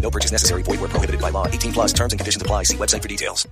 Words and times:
No 0.00 0.10
purchase 0.10 0.32
necessary. 0.32 0.62
Void 0.62 0.80
where 0.80 0.88
prohibited 0.88 1.20
by 1.20 1.30
law. 1.30 1.48
18 1.48 1.72
plus 1.72 1.92
terms 1.92 2.12
and 2.12 2.20
conditions 2.20 2.42
apply. 2.42 2.62
See 2.62 2.76
website 2.76 3.02
for 3.02 3.08
details. 3.08 3.48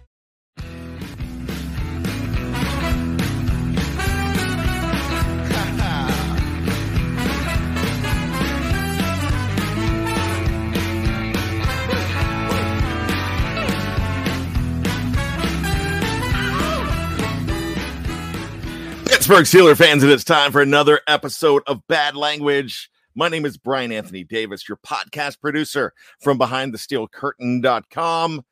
Pittsburgh 19.24 19.47
Steeler 19.47 19.74
fans, 19.74 20.02
and 20.02 20.13
it's 20.13 20.23
time 20.23 20.52
for 20.52 20.61
another 20.61 21.01
episode 21.08 21.63
of 21.67 21.80
Bad 21.89 22.14
Language. 22.14 22.91
My 23.17 23.29
name 23.29 23.47
is 23.47 23.57
Bryan 23.57 23.92
Anthony 23.92 24.25
Davis, 24.25 24.69
your 24.69 24.79
podcast 24.79 25.41
producer 25.41 25.92
from 26.20 26.36
BehindTheSteelCurtain.com. 26.36 28.45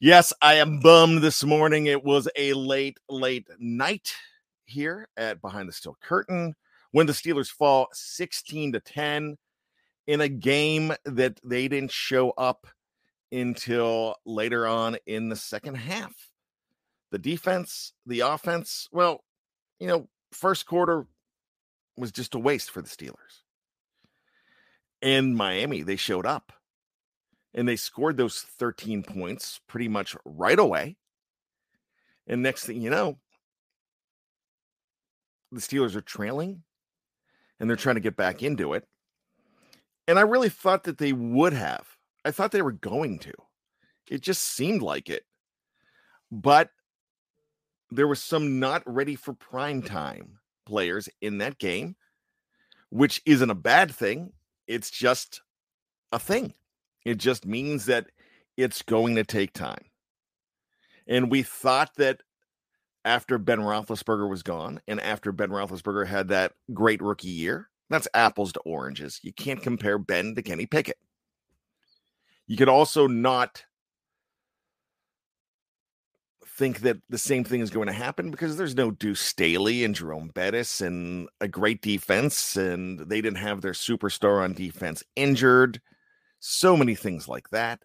Yes, 0.00 0.32
I 0.40 0.54
am 0.54 0.80
bummed 0.80 1.20
this 1.20 1.44
morning. 1.44 1.84
It 1.84 2.02
was 2.02 2.26
a 2.34 2.54
late, 2.54 2.96
late 3.10 3.46
night 3.58 4.14
here 4.64 5.06
at 5.18 5.42
Behind 5.42 5.68
the 5.68 5.72
Steel 5.72 5.98
Curtain 6.00 6.54
when 6.92 7.06
the 7.06 7.12
Steelers 7.12 7.50
fall 7.50 7.88
16 7.92 8.72
to 8.72 8.80
10 8.80 9.36
in 10.06 10.20
a 10.22 10.30
game 10.30 10.94
that 11.04 11.38
they 11.44 11.68
didn't 11.68 11.92
show 11.92 12.30
up 12.30 12.66
until 13.32 14.16
later 14.24 14.66
on 14.66 14.96
in 15.04 15.28
the 15.28 15.36
second 15.36 15.74
half. 15.74 16.14
The 17.10 17.18
defense, 17.18 17.92
the 18.06 18.20
offense, 18.20 18.88
well, 18.92 19.22
you 19.78 19.88
know, 19.88 20.08
first 20.32 20.64
quarter 20.64 21.06
was 21.98 22.10
just 22.10 22.34
a 22.34 22.38
waste 22.38 22.70
for 22.70 22.80
the 22.80 22.88
Steelers. 22.88 23.41
In 25.02 25.34
Miami, 25.34 25.82
they 25.82 25.96
showed 25.96 26.24
up 26.24 26.52
and 27.54 27.68
they 27.68 27.76
scored 27.76 28.16
those 28.16 28.40
13 28.40 29.02
points 29.02 29.60
pretty 29.66 29.88
much 29.88 30.16
right 30.24 30.58
away. 30.58 30.96
And 32.26 32.42
next 32.42 32.64
thing 32.64 32.80
you 32.80 32.88
know, 32.88 33.18
the 35.50 35.60
Steelers 35.60 35.96
are 35.96 36.00
trailing 36.00 36.62
and 37.60 37.68
they're 37.68 37.76
trying 37.76 37.96
to 37.96 38.00
get 38.00 38.16
back 38.16 38.42
into 38.42 38.74
it. 38.74 38.86
And 40.08 40.18
I 40.18 40.22
really 40.22 40.48
thought 40.48 40.84
that 40.84 40.98
they 40.98 41.12
would 41.12 41.52
have. 41.52 41.86
I 42.24 42.30
thought 42.30 42.52
they 42.52 42.62
were 42.62 42.72
going 42.72 43.18
to. 43.20 43.32
It 44.08 44.20
just 44.20 44.42
seemed 44.42 44.82
like 44.82 45.08
it. 45.10 45.24
But 46.30 46.70
there 47.90 48.08
was 48.08 48.22
some 48.22 48.58
not 48.58 48.82
ready 48.86 49.16
for 49.16 49.34
prime 49.34 49.82
time 49.82 50.38
players 50.64 51.08
in 51.20 51.38
that 51.38 51.58
game, 51.58 51.96
which 52.90 53.20
isn't 53.26 53.50
a 53.50 53.54
bad 53.54 53.90
thing. 53.90 54.32
It's 54.66 54.90
just 54.90 55.42
a 56.12 56.18
thing. 56.18 56.54
It 57.04 57.18
just 57.18 57.46
means 57.46 57.86
that 57.86 58.06
it's 58.56 58.82
going 58.82 59.16
to 59.16 59.24
take 59.24 59.52
time. 59.52 59.84
And 61.06 61.30
we 61.30 61.42
thought 61.42 61.90
that 61.96 62.20
after 63.04 63.38
Ben 63.38 63.58
Roethlisberger 63.58 64.28
was 64.28 64.42
gone 64.42 64.80
and 64.86 65.00
after 65.00 65.32
Ben 65.32 65.50
Roethlisberger 65.50 66.06
had 66.06 66.28
that 66.28 66.52
great 66.72 67.02
rookie 67.02 67.28
year, 67.28 67.68
that's 67.90 68.08
apples 68.14 68.52
to 68.52 68.60
oranges. 68.60 69.20
You 69.22 69.32
can't 69.32 69.62
compare 69.62 69.98
Ben 69.98 70.34
to 70.34 70.42
Kenny 70.42 70.66
Pickett. 70.66 70.98
You 72.46 72.56
could 72.56 72.68
also 72.68 73.06
not 73.06 73.64
think 76.62 76.82
that 76.82 76.98
the 77.08 77.18
same 77.18 77.42
thing 77.42 77.60
is 77.60 77.70
going 77.70 77.88
to 77.88 77.92
happen 77.92 78.30
because 78.30 78.56
there's 78.56 78.76
no 78.76 78.92
Deuce 78.92 79.20
Staley 79.20 79.82
and 79.82 79.96
Jerome 79.96 80.30
Bettis 80.32 80.80
and 80.80 81.28
a 81.40 81.48
great 81.48 81.82
defense, 81.82 82.56
and 82.56 83.00
they 83.00 83.20
didn't 83.20 83.38
have 83.38 83.62
their 83.62 83.72
superstar 83.72 84.44
on 84.44 84.52
defense 84.52 85.02
injured. 85.16 85.80
So 86.38 86.76
many 86.76 86.94
things 86.94 87.26
like 87.26 87.50
that. 87.50 87.82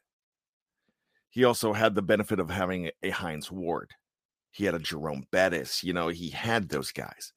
He 1.31 1.43
also 1.43 1.73
had 1.73 1.95
the 1.95 2.03
benefit 2.03 2.39
of 2.39 2.51
having 2.51 2.91
a 3.01 3.09
Hines 3.09 3.51
Ward. 3.51 3.95
He 4.51 4.65
had 4.65 4.75
a 4.75 4.79
Jerome 4.79 5.25
Bettis. 5.31 5.83
You 5.83 5.94
know, 5.94 6.09
he 6.09 6.29
had 6.29 6.69
those 6.69 6.91
guys. 6.91 7.33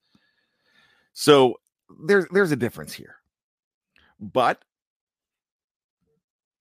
So 1.14 1.54
there's 2.04 2.26
there's 2.32 2.52
a 2.52 2.56
difference 2.56 2.92
here. 2.92 3.16
But 4.20 4.62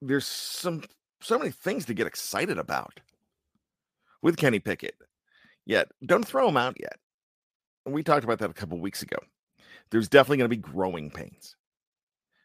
there's 0.02 0.26
some 0.26 0.84
so 1.20 1.38
many 1.38 1.52
things 1.52 1.84
to 1.88 1.94
get 1.94 2.08
excited 2.08 2.58
about 2.58 3.02
with 4.22 4.38
Kenny 4.38 4.60
Pickett. 4.60 4.96
Yet, 5.66 5.90
don't 6.06 6.26
throw 6.26 6.48
him 6.48 6.58
out 6.58 6.78
yet. 6.80 6.98
We 7.86 8.04
talked 8.04 8.24
about 8.24 8.40
that 8.40 8.50
a 8.50 8.54
couple 8.54 8.80
weeks 8.80 9.02
ago. 9.02 9.18
There's 9.92 10.08
definitely 10.08 10.38
going 10.38 10.50
to 10.50 10.56
be 10.56 10.62
growing 10.62 11.10
pains. 11.10 11.56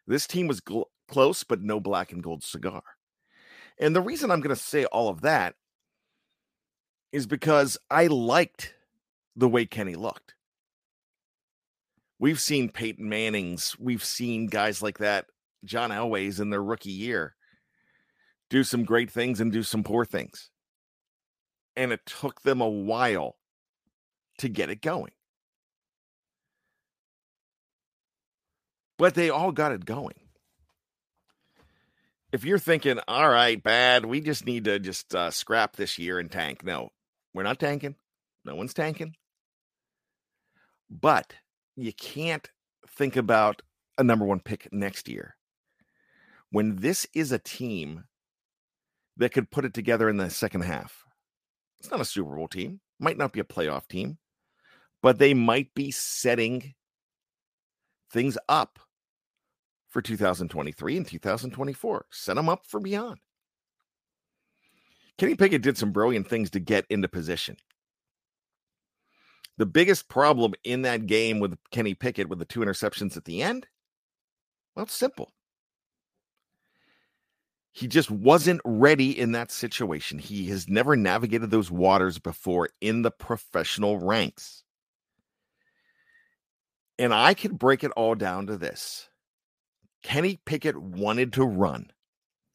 This 0.07 0.27
team 0.27 0.47
was 0.47 0.61
gl- 0.61 0.85
close, 1.07 1.43
but 1.43 1.61
no 1.61 1.79
black 1.79 2.11
and 2.11 2.23
gold 2.23 2.43
cigar. 2.43 2.83
And 3.79 3.95
the 3.95 4.01
reason 4.01 4.31
I'm 4.31 4.41
going 4.41 4.55
to 4.55 4.61
say 4.61 4.85
all 4.85 5.09
of 5.09 5.21
that 5.21 5.55
is 7.11 7.27
because 7.27 7.77
I 7.89 8.07
liked 8.07 8.73
the 9.35 9.49
way 9.49 9.65
Kenny 9.65 9.95
looked. 9.95 10.35
We've 12.19 12.39
seen 12.39 12.69
Peyton 12.69 13.09
Manning's, 13.09 13.77
we've 13.77 14.03
seen 14.03 14.47
guys 14.47 14.81
like 14.81 14.99
that, 14.99 15.25
John 15.65 15.91
Elway's 15.91 16.39
in 16.39 16.49
their 16.49 16.63
rookie 16.63 16.91
year, 16.91 17.35
do 18.49 18.63
some 18.63 18.85
great 18.85 19.11
things 19.11 19.41
and 19.41 19.51
do 19.51 19.63
some 19.63 19.83
poor 19.83 20.05
things 20.05 20.49
and 21.75 21.91
it 21.91 22.05
took 22.05 22.41
them 22.41 22.61
a 22.61 22.69
while 22.69 23.37
to 24.39 24.49
get 24.49 24.69
it 24.69 24.81
going. 24.81 25.11
But 28.97 29.15
they 29.15 29.29
all 29.29 29.51
got 29.51 29.71
it 29.71 29.85
going. 29.85 30.15
if 32.31 32.43
you're 32.43 32.59
thinking, 32.59 32.99
all 33.07 33.29
right, 33.29 33.61
bad, 33.61 34.05
we 34.05 34.21
just 34.21 34.45
need 34.45 34.65
to 34.65 34.79
just 34.79 35.15
uh, 35.15 35.31
scrap 35.31 35.75
this 35.75 35.97
year 35.97 36.19
and 36.19 36.29
tank. 36.31 36.63
No, 36.63 36.89
we're 37.33 37.43
not 37.43 37.59
tanking. 37.59 37.95
No 38.43 38.55
one's 38.55 38.73
tanking. 38.73 39.15
But 40.89 41.35
you 41.75 41.93
can't 41.93 42.49
think 42.87 43.15
about 43.15 43.61
a 43.97 44.03
number 44.03 44.25
one 44.25 44.39
pick 44.41 44.67
next 44.71 45.07
year 45.07 45.35
when 46.51 46.77
this 46.77 47.07
is 47.13 47.31
a 47.31 47.39
team 47.39 48.05
that 49.17 49.31
could 49.31 49.49
put 49.49 49.65
it 49.65 49.73
together 49.73 50.09
in 50.09 50.17
the 50.17 50.29
second 50.29 50.61
half. 50.61 51.04
It's 51.85 51.91
not 51.91 52.01
a 52.01 52.05
Super 52.05 52.35
Bowl 52.35 52.47
team, 52.47 52.79
might 52.99 53.15
not 53.15 53.31
be 53.31 53.39
a 53.39 53.43
playoff 53.43 53.87
team, 53.87 54.17
but 55.03 55.19
they 55.19 55.35
might 55.35 55.71
be 55.75 55.91
setting 55.91 56.73
things 58.11 58.39
up 58.49 58.79
for 59.89 60.01
2023 60.01 60.97
and 60.97 61.07
2024. 61.07 62.05
Set 62.09 62.37
them 62.37 62.49
up 62.49 62.65
for 62.65 62.79
beyond. 62.79 63.19
Kenny 65.19 65.35
Pickett 65.35 65.61
did 65.61 65.77
some 65.77 65.91
brilliant 65.91 66.27
things 66.27 66.49
to 66.49 66.59
get 66.59 66.87
into 66.89 67.07
position. 67.07 67.55
The 69.59 69.67
biggest 69.67 70.09
problem 70.09 70.55
in 70.63 70.81
that 70.81 71.05
game 71.05 71.39
with 71.39 71.55
Kenny 71.69 71.93
Pickett 71.93 72.29
with 72.29 72.39
the 72.39 72.45
two 72.45 72.61
interceptions 72.61 73.15
at 73.15 73.25
the 73.25 73.43
end, 73.43 73.67
well, 74.75 74.85
it's 74.85 74.95
simple. 74.95 75.34
He 77.75 77.89
just 77.89 78.09
wasn't 78.09 78.61
ready 78.63 79.19
in 79.19 79.33
that 79.33 79.51
situation. 79.51 80.17
He 80.17 80.47
has 80.47 80.69
never 80.69 80.95
navigated 80.95 81.51
those 81.51 81.69
waters 81.69 82.17
before 82.17 82.69
in 82.79 83.01
the 83.01 83.11
professional 83.11 83.99
ranks. 83.99 84.63
And 86.97 87.13
I 87.13 87.33
could 87.33 87.59
break 87.59 87.83
it 87.83 87.91
all 87.91 88.15
down 88.15 88.47
to 88.47 88.55
this 88.55 89.09
Kenny 90.03 90.39
Pickett 90.45 90.77
wanted 90.77 91.33
to 91.33 91.43
run, 91.43 91.91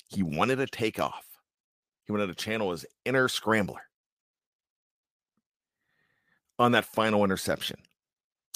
he 0.09 0.23
wanted 0.23 0.57
to 0.57 0.67
take 0.67 0.99
off, 0.99 1.27
he 2.07 2.13
wanted 2.13 2.29
to 2.29 2.35
channel 2.35 2.71
his 2.71 2.87
inner 3.05 3.29
scrambler 3.29 3.83
on 6.59 6.73
that 6.73 6.87
final 6.87 7.25
interception. 7.25 7.77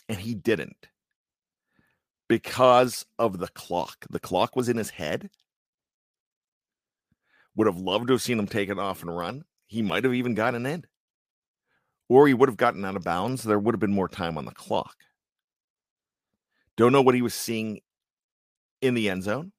And 0.08 0.18
he 0.18 0.34
didn't 0.34 0.88
because 2.26 3.04
of 3.18 3.38
the 3.38 3.48
clock. 3.48 4.06
The 4.08 4.18
clock 4.18 4.56
was 4.56 4.70
in 4.70 4.78
his 4.78 4.88
head. 4.88 5.28
Would 7.56 7.66
have 7.66 7.78
loved 7.78 8.08
to 8.08 8.14
have 8.14 8.22
seen 8.22 8.38
him 8.38 8.46
take 8.46 8.68
it 8.68 8.78
off 8.78 9.02
and 9.02 9.16
run. 9.16 9.44
He 9.66 9.82
might 9.82 10.04
have 10.04 10.14
even 10.14 10.34
gotten 10.34 10.66
in, 10.66 10.84
or 12.08 12.26
he 12.26 12.34
would 12.34 12.48
have 12.48 12.56
gotten 12.56 12.84
out 12.84 12.96
of 12.96 13.04
bounds. 13.04 13.42
There 13.42 13.58
would 13.58 13.74
have 13.74 13.80
been 13.80 13.92
more 13.92 14.08
time 14.08 14.36
on 14.36 14.44
the 14.44 14.52
clock. 14.52 14.96
Don't 16.76 16.92
know 16.92 17.02
what 17.02 17.14
he 17.14 17.22
was 17.22 17.34
seeing 17.34 17.80
in 18.82 18.94
the 18.94 19.08
end 19.08 19.22
zone. 19.22 19.52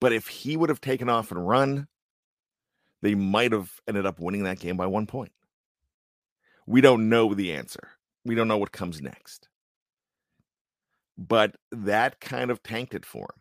But 0.00 0.12
if 0.12 0.28
he 0.28 0.56
would 0.56 0.68
have 0.68 0.80
taken 0.80 1.08
off 1.08 1.30
and 1.30 1.48
run, 1.48 1.88
they 3.02 3.14
might 3.14 3.52
have 3.52 3.70
ended 3.88 4.06
up 4.06 4.20
winning 4.20 4.44
that 4.44 4.60
game 4.60 4.76
by 4.76 4.86
one 4.86 5.06
point. 5.06 5.32
We 6.66 6.80
don't 6.80 7.08
know 7.08 7.34
the 7.34 7.52
answer. 7.54 7.88
We 8.24 8.34
don't 8.34 8.48
know 8.48 8.58
what 8.58 8.72
comes 8.72 9.00
next. 9.00 9.48
But 11.16 11.56
that 11.72 12.20
kind 12.20 12.50
of 12.50 12.62
tanked 12.62 12.94
it 12.94 13.04
for 13.04 13.22
him. 13.22 13.40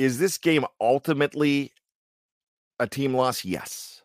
Is 0.00 0.18
this 0.18 0.38
game 0.38 0.64
ultimately 0.80 1.74
a 2.78 2.86
team 2.86 3.12
loss? 3.12 3.44
Yes. 3.44 4.00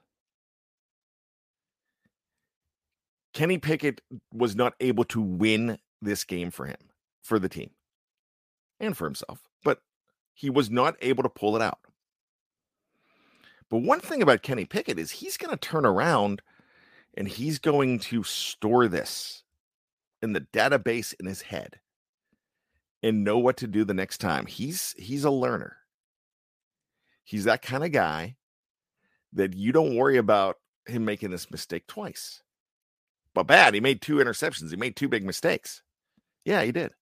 Kenny 3.33 3.57
Pickett 3.57 4.01
was 4.33 4.57
not 4.57 4.74
able 4.81 5.06
to 5.06 5.21
win 5.21 5.77
this 6.01 6.25
game 6.25 6.51
for 6.51 6.65
him, 6.65 6.75
for 7.21 7.39
the 7.39 7.47
team, 7.47 7.69
and 8.77 8.97
for 8.97 9.06
himself, 9.06 9.47
but 9.63 9.80
he 10.33 10.50
was 10.50 10.69
not 10.69 10.97
able 11.01 11.24
to 11.24 11.30
pull 11.30 11.56
it 11.56 11.62
out. 11.62 11.80
But 13.69 13.77
one 13.77 14.01
thing 14.01 14.21
about 14.21 14.44
Kenny 14.44 14.65
Pickett 14.65 15.00
is 15.00 15.12
he's 15.12 15.38
going 15.38 15.51
to 15.51 15.57
turn 15.57 15.86
around 15.86 16.41
and 17.15 17.25
he's 17.25 17.57
going 17.57 18.00
to 18.00 18.21
store 18.24 18.89
this 18.89 19.44
in 20.21 20.33
the 20.33 20.41
database 20.41 21.13
in 21.21 21.25
his 21.25 21.44
head 21.44 21.80
and 23.01 23.24
know 23.24 23.38
what 23.38 23.56
to 23.56 23.68
do 23.68 23.86
the 23.86 23.94
next 23.94 24.18
time. 24.18 24.45
He's 24.45 24.94
he's 24.98 25.24
a 25.24 25.31
learner. 25.31 25.77
He's 27.25 27.44
that 27.44 27.62
kind 27.62 27.83
of 27.83 27.92
guy 27.92 28.38
that 29.33 29.54
you 29.54 29.74
don't 29.74 29.98
worry 29.98 30.18
about 30.18 30.56
him 30.88 31.04
making 31.04 31.31
this 31.31 31.51
mistake 31.51 31.88
twice. 31.88 32.42
But 33.33 33.48
bad, 33.48 33.74
he 33.74 33.81
made 33.81 34.01
two 34.01 34.18
interceptions. 34.18 34.69
He 34.69 34.77
made 34.77 34.95
two 34.95 35.10
big 35.10 35.25
mistakes. 35.25 35.81
Yeah, 36.45 36.63
he 36.63 36.72
did. 36.72 36.94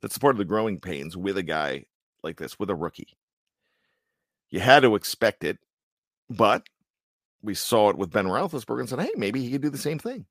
That's 0.00 0.16
part 0.16 0.34
of 0.34 0.38
the 0.38 0.44
growing 0.44 0.80
pains 0.80 1.16
with 1.16 1.36
a 1.36 1.42
guy 1.42 1.84
like 2.22 2.38
this, 2.38 2.58
with 2.58 2.70
a 2.70 2.74
rookie. 2.74 3.18
You 4.48 4.60
had 4.60 4.84
to 4.84 4.94
expect 4.94 5.44
it, 5.44 5.58
but 6.30 6.66
we 7.42 7.54
saw 7.54 7.90
it 7.90 7.98
with 7.98 8.12
Ben 8.12 8.26
Roethlisberger 8.26 8.80
and 8.80 8.88
said, 8.88 9.00
hey, 9.00 9.10
maybe 9.16 9.42
he 9.42 9.50
could 9.50 9.62
do 9.62 9.70
the 9.70 9.78
same 9.78 9.98
thing. 9.98 10.26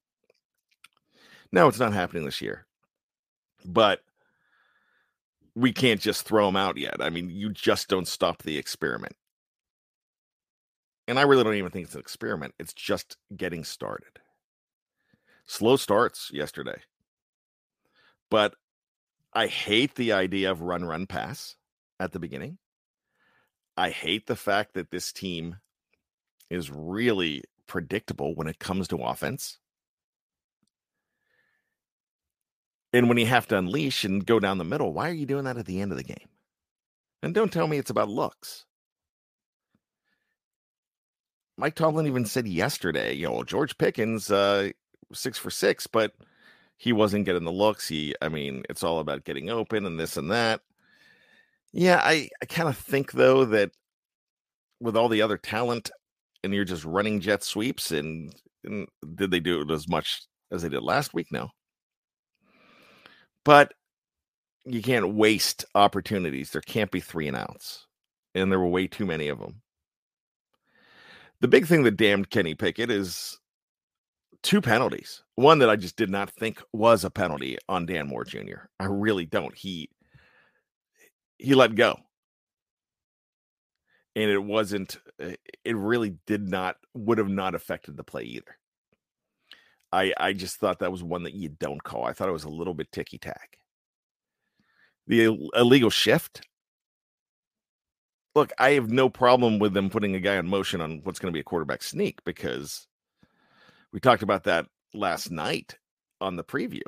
No, 1.52 1.68
it's 1.68 1.80
not 1.80 1.94
happening 1.94 2.25
this 2.25 2.42
year. 2.42 2.66
But 3.66 4.00
we 5.56 5.72
can't 5.72 6.02
just 6.02 6.28
throw 6.28 6.48
him 6.48 6.56
out 6.56 6.78
yet. 6.78 6.98
I 7.00 7.10
mean, 7.10 7.30
you 7.30 7.50
just 7.50 7.88
don't 7.88 8.07
stop 8.07 8.44
the 8.44 8.57
experiment. 8.57 9.16
And 11.07 11.18
I 11.18 11.24
really 11.24 11.44
don't 11.44 11.56
even 11.56 11.72
think 11.72 11.86
it's 11.86 11.96
an 11.96 12.02
experiment. 12.02 12.56
It's 12.60 12.74
just 12.74 13.18
getting 13.36 13.63
started. 13.63 14.19
Slow 15.46 15.78
starts 15.78 16.31
yesterday. 16.34 16.81
But 18.30 18.56
I 19.34 19.48
hate 19.48 19.96
the 19.96 20.13
idea 20.13 20.52
of 20.52 20.62
run, 20.62 20.84
run, 20.84 21.06
pass 21.06 21.56
at 22.00 22.12
the 22.12 22.19
beginning. 22.19 22.57
I 23.78 23.92
hate 23.92 24.28
the 24.28 24.36
fact 24.36 24.74
that 24.74 24.90
this 24.90 25.12
team 25.12 25.57
is 26.50 26.72
really 26.72 27.44
predictable 27.68 28.36
when 28.36 28.48
it 28.48 28.60
comes 28.60 28.88
to 28.90 28.98
offense. 28.98 29.60
And 32.95 33.09
when 33.09 33.18
you 33.18 33.25
have 33.25 33.45
to 33.47 33.57
unleash 33.57 34.06
and 34.06 34.25
go 34.25 34.39
down 34.39 34.57
the 34.57 34.63
middle, 34.63 34.94
why 34.94 35.09
are 35.09 35.13
you 35.13 35.25
doing 35.25 35.44
that 35.44 35.57
at 35.57 35.65
the 35.65 35.81
end 35.81 35.92
of 35.92 35.97
the 35.97 36.03
game? 36.03 36.30
And 37.21 37.36
don't 37.36 37.51
tell 37.51 37.68
me 37.68 37.77
it's 37.77 37.89
about 37.89 38.07
looks. 38.07 38.63
Mike 41.57 41.75
Tomlin 41.75 42.07
even 42.07 42.24
said 42.24 42.47
yesterday, 42.47 43.12
you 43.12 43.27
know, 43.27 43.44
George 43.44 43.77
Pickens, 43.77 44.31
uh, 44.31 44.69
six 45.12 45.38
for 45.38 45.50
six, 45.50 45.88
but 45.88 46.13
he 46.77 46.94
wasn't 46.94 47.25
getting 47.25 47.44
the 47.44 47.51
looks. 47.51 47.86
He, 47.86 48.15
I 48.21 48.30
mean, 48.30 48.63
it's 48.69 48.81
all 48.81 49.00
about 49.00 49.25
getting 49.25 49.50
open 49.50 49.86
and 49.86 50.00
this 50.00 50.15
and 50.15 50.31
that. 50.31 50.62
Yeah, 51.74 52.00
I, 52.01 52.30
I 52.42 52.45
kind 52.45 52.69
of 52.69 52.77
think 52.77 53.12
though 53.12 53.44
that 53.44 53.71
with 54.80 54.95
all 54.95 55.09
the 55.09 55.21
other 55.21 55.38
talent 55.38 55.92
and 56.45 56.53
you're 56.53 56.64
just 56.64 56.85
running 56.85 57.19
jet 57.19 57.44
sweeps 57.44 57.92
and, 57.92 58.33
and 58.64 58.87
did 59.16 59.31
they 59.31 59.42
do 59.42 59.64
it 59.64 59.71
as 59.71 59.90
much 59.90 60.21
as 60.49 60.61
they 60.61 60.69
did 60.69 60.81
last 60.81 61.14
week? 61.14 61.28
No. 61.30 61.49
But 63.45 63.73
you 64.66 64.81
can't 64.81 65.14
waste 65.14 65.64
opportunities. 65.75 66.52
There 66.52 66.61
can't 66.61 66.92
be 66.92 66.99
three 66.99 67.28
and 67.28 67.37
outs. 67.37 67.85
And 68.33 68.52
there 68.52 68.59
were 68.59 68.68
way 68.68 68.87
too 68.87 69.06
many 69.06 69.30
of 69.30 69.40
them. 69.40 69.61
The 71.40 71.47
big 71.47 71.68
thing 71.68 71.83
that 71.83 71.95
damned 71.95 72.30
Kenny 72.30 72.56
Pickett 72.56 72.92
is 72.92 73.40
two 74.44 74.59
penalties. 74.59 75.23
One 75.35 75.59
that 75.59 75.69
I 75.69 75.78
just 75.78 75.95
did 75.95 76.09
not 76.09 76.30
think 76.30 76.61
was 76.73 77.06
a 77.06 77.09
penalty 77.09 77.57
on 77.69 77.85
Dan 77.85 78.07
Moore 78.07 78.25
Jr. 78.25 78.68
I 78.80 78.85
really 78.85 79.25
don't. 79.25 79.56
He 79.56 79.90
he 81.37 81.54
let 81.54 81.75
go 81.75 81.97
and 84.16 84.31
it 84.31 84.44
wasn't 84.44 84.97
eh, 85.19 85.35
it 85.64 85.75
really 85.75 86.18
did 86.25 86.49
not 86.49 86.78
would 86.94 87.18
have 87.18 87.30
not 87.30 87.56
affected 87.56 87.97
the 87.97 88.04
play 88.04 88.23
either 88.23 88.57
i 89.92 90.13
i 90.18 90.33
just 90.33 90.57
thought 90.57 90.80
that 90.80 90.92
was 90.92 91.04
one 91.04 91.23
that 91.23 91.33
you 91.33 91.49
don't 91.49 91.83
call 91.83 92.04
i 92.04 92.13
thought 92.13 92.30
it 92.30 92.33
was 92.33 92.44
a 92.44 92.49
little 92.49 92.73
bit 92.73 92.92
ticky 92.92 93.18
tack 93.18 93.57
the 95.07 95.37
illegal 95.56 95.89
shift 95.89 96.47
look 98.35 98.51
i 98.59 98.71
have 98.71 98.89
no 98.89 99.09
problem 99.09 99.59
with 99.59 99.73
them 99.73 99.89
putting 99.89 100.15
a 100.15 100.19
guy 100.19 100.35
in 100.35 100.47
motion 100.47 100.81
on 100.81 101.01
what's 101.04 101.19
going 101.19 101.31
to 101.31 101.35
be 101.35 101.42
a 101.42 101.44
quarterback 101.44 101.83
sneak 101.83 102.23
because 102.25 102.87
we 103.92 103.99
talked 103.99 104.23
about 104.23 104.44
that 104.44 104.68
last 104.94 105.31
night 105.31 105.77
on 106.21 106.35
the 106.35 106.44
preview 106.44 106.81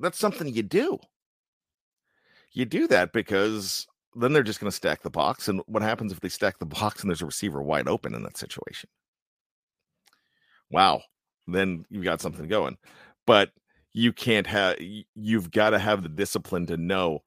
that's 0.00 0.18
something 0.18 0.48
you 0.48 0.62
do 0.62 0.98
you 2.52 2.64
do 2.64 2.86
that 2.86 3.12
because 3.12 3.86
then 4.14 4.32
they're 4.32 4.42
just 4.42 4.60
going 4.60 4.70
to 4.70 4.76
stack 4.76 5.02
the 5.02 5.10
box. 5.10 5.48
And 5.48 5.60
what 5.66 5.82
happens 5.82 6.12
if 6.12 6.20
they 6.20 6.28
stack 6.28 6.58
the 6.58 6.66
box 6.66 7.02
and 7.02 7.10
there's 7.10 7.22
a 7.22 7.26
receiver 7.26 7.62
wide 7.62 7.88
open 7.88 8.14
in 8.14 8.22
that 8.22 8.38
situation? 8.38 8.88
Wow. 10.70 11.02
Then 11.46 11.84
you've 11.90 12.04
got 12.04 12.20
something 12.20 12.48
going. 12.48 12.76
But 13.26 13.52
you 13.92 14.12
can't 14.12 14.46
have, 14.46 14.76
you've 15.14 15.50
got 15.50 15.70
to 15.70 15.78
have 15.78 16.02
the 16.02 16.08
discipline 16.08 16.66
to 16.66 16.76
know 16.76 17.22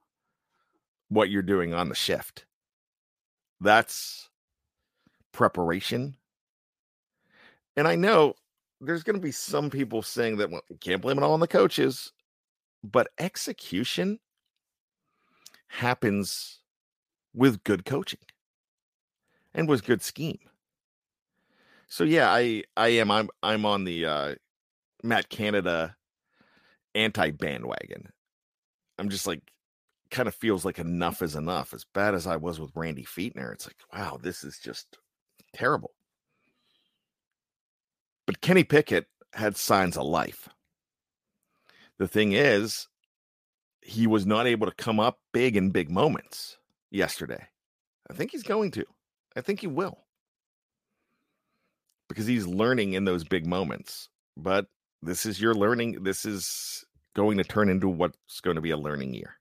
what 1.09 1.29
you're 1.29 1.41
doing 1.41 1.73
on 1.73 1.89
the 1.89 1.95
shift. 1.95 2.45
That's 3.61 4.29
preparation. 5.31 6.15
And 7.75 7.87
I 7.87 7.95
know 7.95 8.35
there's 8.81 9.03
going 9.03 9.15
to 9.15 9.21
be 9.21 9.31
some 9.31 9.69
people 9.69 10.01
saying 10.01 10.37
that 10.37 10.51
well, 10.51 10.61
can't 10.79 11.01
blame 11.01 11.17
it 11.17 11.23
all 11.23 11.33
on 11.33 11.39
the 11.39 11.47
coaches, 11.47 12.11
but 12.83 13.07
execution 13.19 14.19
happens 15.67 16.59
with 17.33 17.63
good 17.63 17.85
coaching 17.85 18.19
and 19.53 19.67
with 19.67 19.85
good 19.85 20.01
scheme. 20.01 20.39
So 21.87 22.03
yeah, 22.03 22.29
I 22.29 22.63
I 22.75 22.89
am 22.89 23.09
I'm 23.11 23.29
I'm 23.41 23.65
on 23.65 23.83
the 23.83 24.05
uh 24.05 24.35
Matt 25.03 25.29
Canada 25.29 25.95
anti 26.95 27.31
bandwagon. 27.31 28.11
I'm 28.97 29.09
just 29.09 29.27
like 29.27 29.41
kind 30.09 30.27
of 30.27 30.35
feels 30.35 30.65
like 30.65 30.79
enough 30.79 31.21
is 31.21 31.35
enough. 31.35 31.73
As 31.73 31.85
bad 31.93 32.15
as 32.15 32.27
I 32.27 32.35
was 32.35 32.59
with 32.59 32.71
Randy 32.75 33.03
Fichtner, 33.03 33.53
it's 33.53 33.67
like, 33.67 33.77
wow, 33.93 34.17
this 34.21 34.43
is 34.43 34.57
just 34.57 34.97
terrible. 35.53 35.91
But 38.25 38.41
Kenny 38.41 38.63
Pickett 38.63 39.05
had 39.33 39.55
signs 39.55 39.97
of 39.97 40.05
life. 40.05 40.49
The 41.97 42.07
thing 42.07 42.33
is, 42.33 42.87
he 43.81 44.07
was 44.07 44.25
not 44.25 44.47
able 44.47 44.67
to 44.67 44.75
come 44.75 44.99
up 44.99 45.19
big 45.33 45.55
in 45.55 45.71
big 45.71 45.89
moments 45.89 46.57
yesterday. 46.91 47.47
I 48.09 48.13
think 48.13 48.31
he's 48.31 48.43
going 48.43 48.71
to. 48.71 48.85
I 49.35 49.41
think 49.41 49.61
he 49.61 49.67
will. 49.67 50.06
Because 52.09 52.25
he's 52.25 52.47
learning 52.47 52.93
in 52.93 53.05
those 53.05 53.23
big 53.23 53.45
moments. 53.45 54.09
But 54.35 54.67
this 55.01 55.25
is 55.25 55.41
your 55.41 55.53
learning. 55.53 56.03
This 56.03 56.25
is 56.25 56.85
going 57.15 57.37
to 57.37 57.43
turn 57.43 57.69
into 57.69 57.89
what's 57.89 58.41
going 58.41 58.55
to 58.55 58.61
be 58.61 58.71
a 58.71 58.77
learning 58.77 59.13
year. 59.13 59.37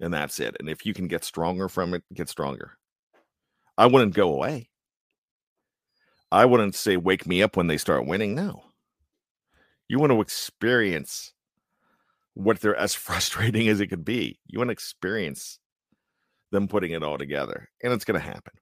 And 0.00 0.12
that's 0.12 0.38
it. 0.40 0.56
And 0.60 0.68
if 0.68 0.86
you 0.86 0.94
can 0.94 1.08
get 1.08 1.24
stronger 1.24 1.68
from 1.68 1.94
it, 1.94 2.02
get 2.12 2.28
stronger. 2.28 2.78
I 3.76 3.86
wouldn't 3.86 4.14
go 4.14 4.32
away. 4.32 4.68
I 6.30 6.44
wouldn't 6.44 6.74
say 6.74 6.96
wake 6.96 7.26
me 7.26 7.42
up 7.42 7.56
when 7.56 7.68
they 7.68 7.78
start 7.78 8.06
winning. 8.06 8.34
No. 8.34 8.64
You 9.88 9.98
want 9.98 10.12
to 10.12 10.20
experience 10.20 11.32
what 12.34 12.60
they're 12.60 12.76
as 12.76 12.94
frustrating 13.06 13.68
as 13.68 13.80
it 13.80 13.86
could 13.86 14.04
be. 14.04 14.38
You 14.46 14.58
want 14.58 14.68
to 14.68 14.72
experience 14.72 15.58
them 16.50 16.68
putting 16.68 16.92
it 16.92 17.02
all 17.02 17.18
together. 17.18 17.68
And 17.82 17.92
it's 17.92 18.04
going 18.04 18.20
to 18.20 18.26
happen. 18.26 18.54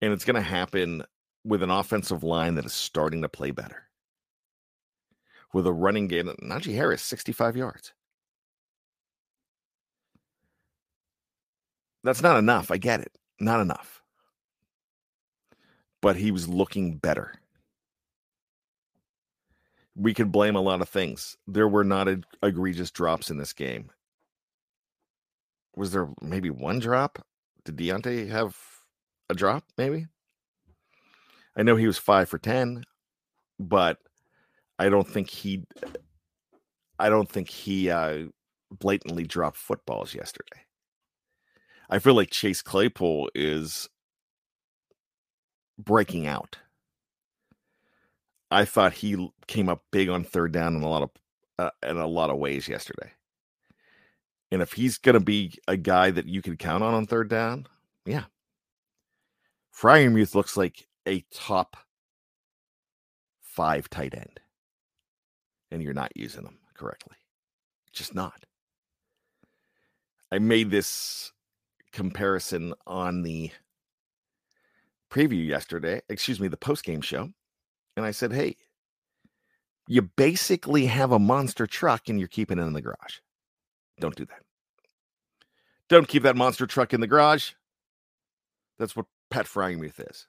And 0.00 0.12
it's 0.12 0.24
going 0.24 0.36
to 0.36 0.40
happen 0.40 1.02
with 1.44 1.62
an 1.62 1.70
offensive 1.70 2.22
line 2.22 2.54
that 2.54 2.66
is 2.66 2.74
starting 2.74 3.22
to 3.22 3.28
play 3.28 3.50
better. 3.50 3.84
With 5.52 5.66
a 5.66 5.72
running 5.72 6.08
game, 6.08 6.30
Najee 6.42 6.74
Harris, 6.74 7.02
65 7.02 7.56
yards. 7.56 7.94
That's 12.04 12.22
not 12.22 12.38
enough. 12.38 12.70
I 12.70 12.76
get 12.76 13.00
it. 13.00 13.12
Not 13.40 13.60
enough. 13.60 14.02
But 16.00 16.16
he 16.16 16.30
was 16.30 16.48
looking 16.48 16.98
better. 16.98 17.34
We 19.96 20.14
could 20.14 20.30
blame 20.30 20.54
a 20.54 20.60
lot 20.60 20.80
of 20.80 20.88
things. 20.88 21.36
There 21.48 21.66
were 21.66 21.82
not 21.82 22.08
egregious 22.42 22.90
drops 22.90 23.30
in 23.30 23.38
this 23.38 23.52
game. 23.52 23.90
Was 25.74 25.90
there 25.90 26.08
maybe 26.22 26.50
one 26.50 26.78
drop? 26.78 27.24
Did 27.64 27.76
Diontae 27.76 28.28
have 28.28 28.56
a 29.30 29.34
drop, 29.34 29.64
maybe? 29.76 30.06
I 31.56 31.62
know 31.62 31.76
he 31.76 31.86
was 31.86 31.98
five 31.98 32.28
for 32.28 32.38
10, 32.38 32.84
but 33.58 33.98
I 34.78 34.88
don't 34.88 35.08
think 35.08 35.28
he, 35.28 35.64
I 36.98 37.08
don't 37.08 37.28
think 37.28 37.48
he 37.48 37.90
uh, 37.90 38.26
blatantly 38.70 39.24
dropped 39.24 39.56
footballs 39.56 40.14
yesterday. 40.14 40.62
I 41.90 41.98
feel 41.98 42.14
like 42.14 42.30
Chase 42.30 42.62
Claypool 42.62 43.30
is 43.34 43.88
breaking 45.78 46.26
out. 46.26 46.58
I 48.50 48.64
thought 48.64 48.94
he 48.94 49.30
came 49.46 49.68
up 49.68 49.82
big 49.90 50.08
on 50.08 50.24
third 50.24 50.52
down 50.52 50.76
in 50.76 50.82
a 50.82 50.88
lot 50.88 51.02
of 51.02 51.10
uh, 51.58 51.70
in 51.82 51.96
a 51.96 52.06
lot 52.06 52.30
of 52.30 52.38
ways 52.38 52.68
yesterday. 52.68 53.12
And 54.50 54.62
if 54.62 54.72
he's 54.72 54.96
going 54.96 55.14
to 55.14 55.20
be 55.20 55.58
a 55.66 55.76
guy 55.76 56.10
that 56.10 56.26
you 56.26 56.40
can 56.40 56.56
count 56.56 56.82
on 56.82 56.94
on 56.94 57.06
third 57.06 57.28
down, 57.28 57.66
yeah. 58.06 58.24
Freiermuth 59.78 60.34
looks 60.34 60.56
like 60.56 60.88
a 61.06 61.24
top 61.32 61.76
five 63.40 63.88
tight 63.88 64.14
end, 64.14 64.40
and 65.70 65.82
you're 65.82 65.94
not 65.94 66.16
using 66.16 66.42
them 66.42 66.58
correctly. 66.74 67.16
Just 67.92 68.14
not. 68.14 68.44
I 70.32 70.38
made 70.40 70.70
this 70.70 71.32
comparison 71.92 72.74
on 72.86 73.22
the 73.22 73.50
preview 75.10 75.46
yesterday, 75.46 76.02
excuse 76.08 76.40
me, 76.40 76.48
the 76.48 76.56
post 76.56 76.84
game 76.84 77.00
show. 77.00 77.30
And 77.96 78.04
I 78.04 78.10
said, 78.10 78.32
hey, 78.32 78.56
you 79.86 80.02
basically 80.02 80.86
have 80.86 81.12
a 81.12 81.18
monster 81.18 81.66
truck 81.66 82.08
and 82.08 82.18
you're 82.18 82.28
keeping 82.28 82.58
it 82.58 82.62
in 82.62 82.72
the 82.72 82.82
garage. 82.82 83.18
Don't 83.98 84.14
do 84.14 84.26
that. 84.26 84.42
Don't 85.88 86.06
keep 86.06 86.24
that 86.24 86.36
monster 86.36 86.66
truck 86.66 86.92
in 86.92 87.00
the 87.00 87.06
garage. 87.06 87.52
That's 88.78 88.94
what 88.94 89.06
Pat 89.30 89.46
Freiermuth 89.46 90.00
is. 90.10 90.26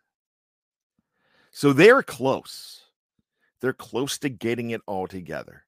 So 1.51 1.73
they're 1.73 2.03
close. 2.03 2.83
They're 3.61 3.73
close 3.73 4.17
to 4.19 4.29
getting 4.29 4.71
it 4.71 4.81
all 4.87 5.07
together. 5.07 5.63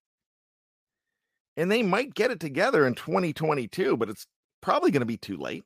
And 1.57 1.69
they 1.69 1.83
might 1.83 2.13
get 2.13 2.31
it 2.31 2.39
together 2.39 2.87
in 2.87 2.95
2022, 2.95 3.97
but 3.97 4.09
it's 4.09 4.25
probably 4.61 4.91
going 4.91 5.01
to 5.01 5.05
be 5.05 5.17
too 5.17 5.37
late. 5.37 5.65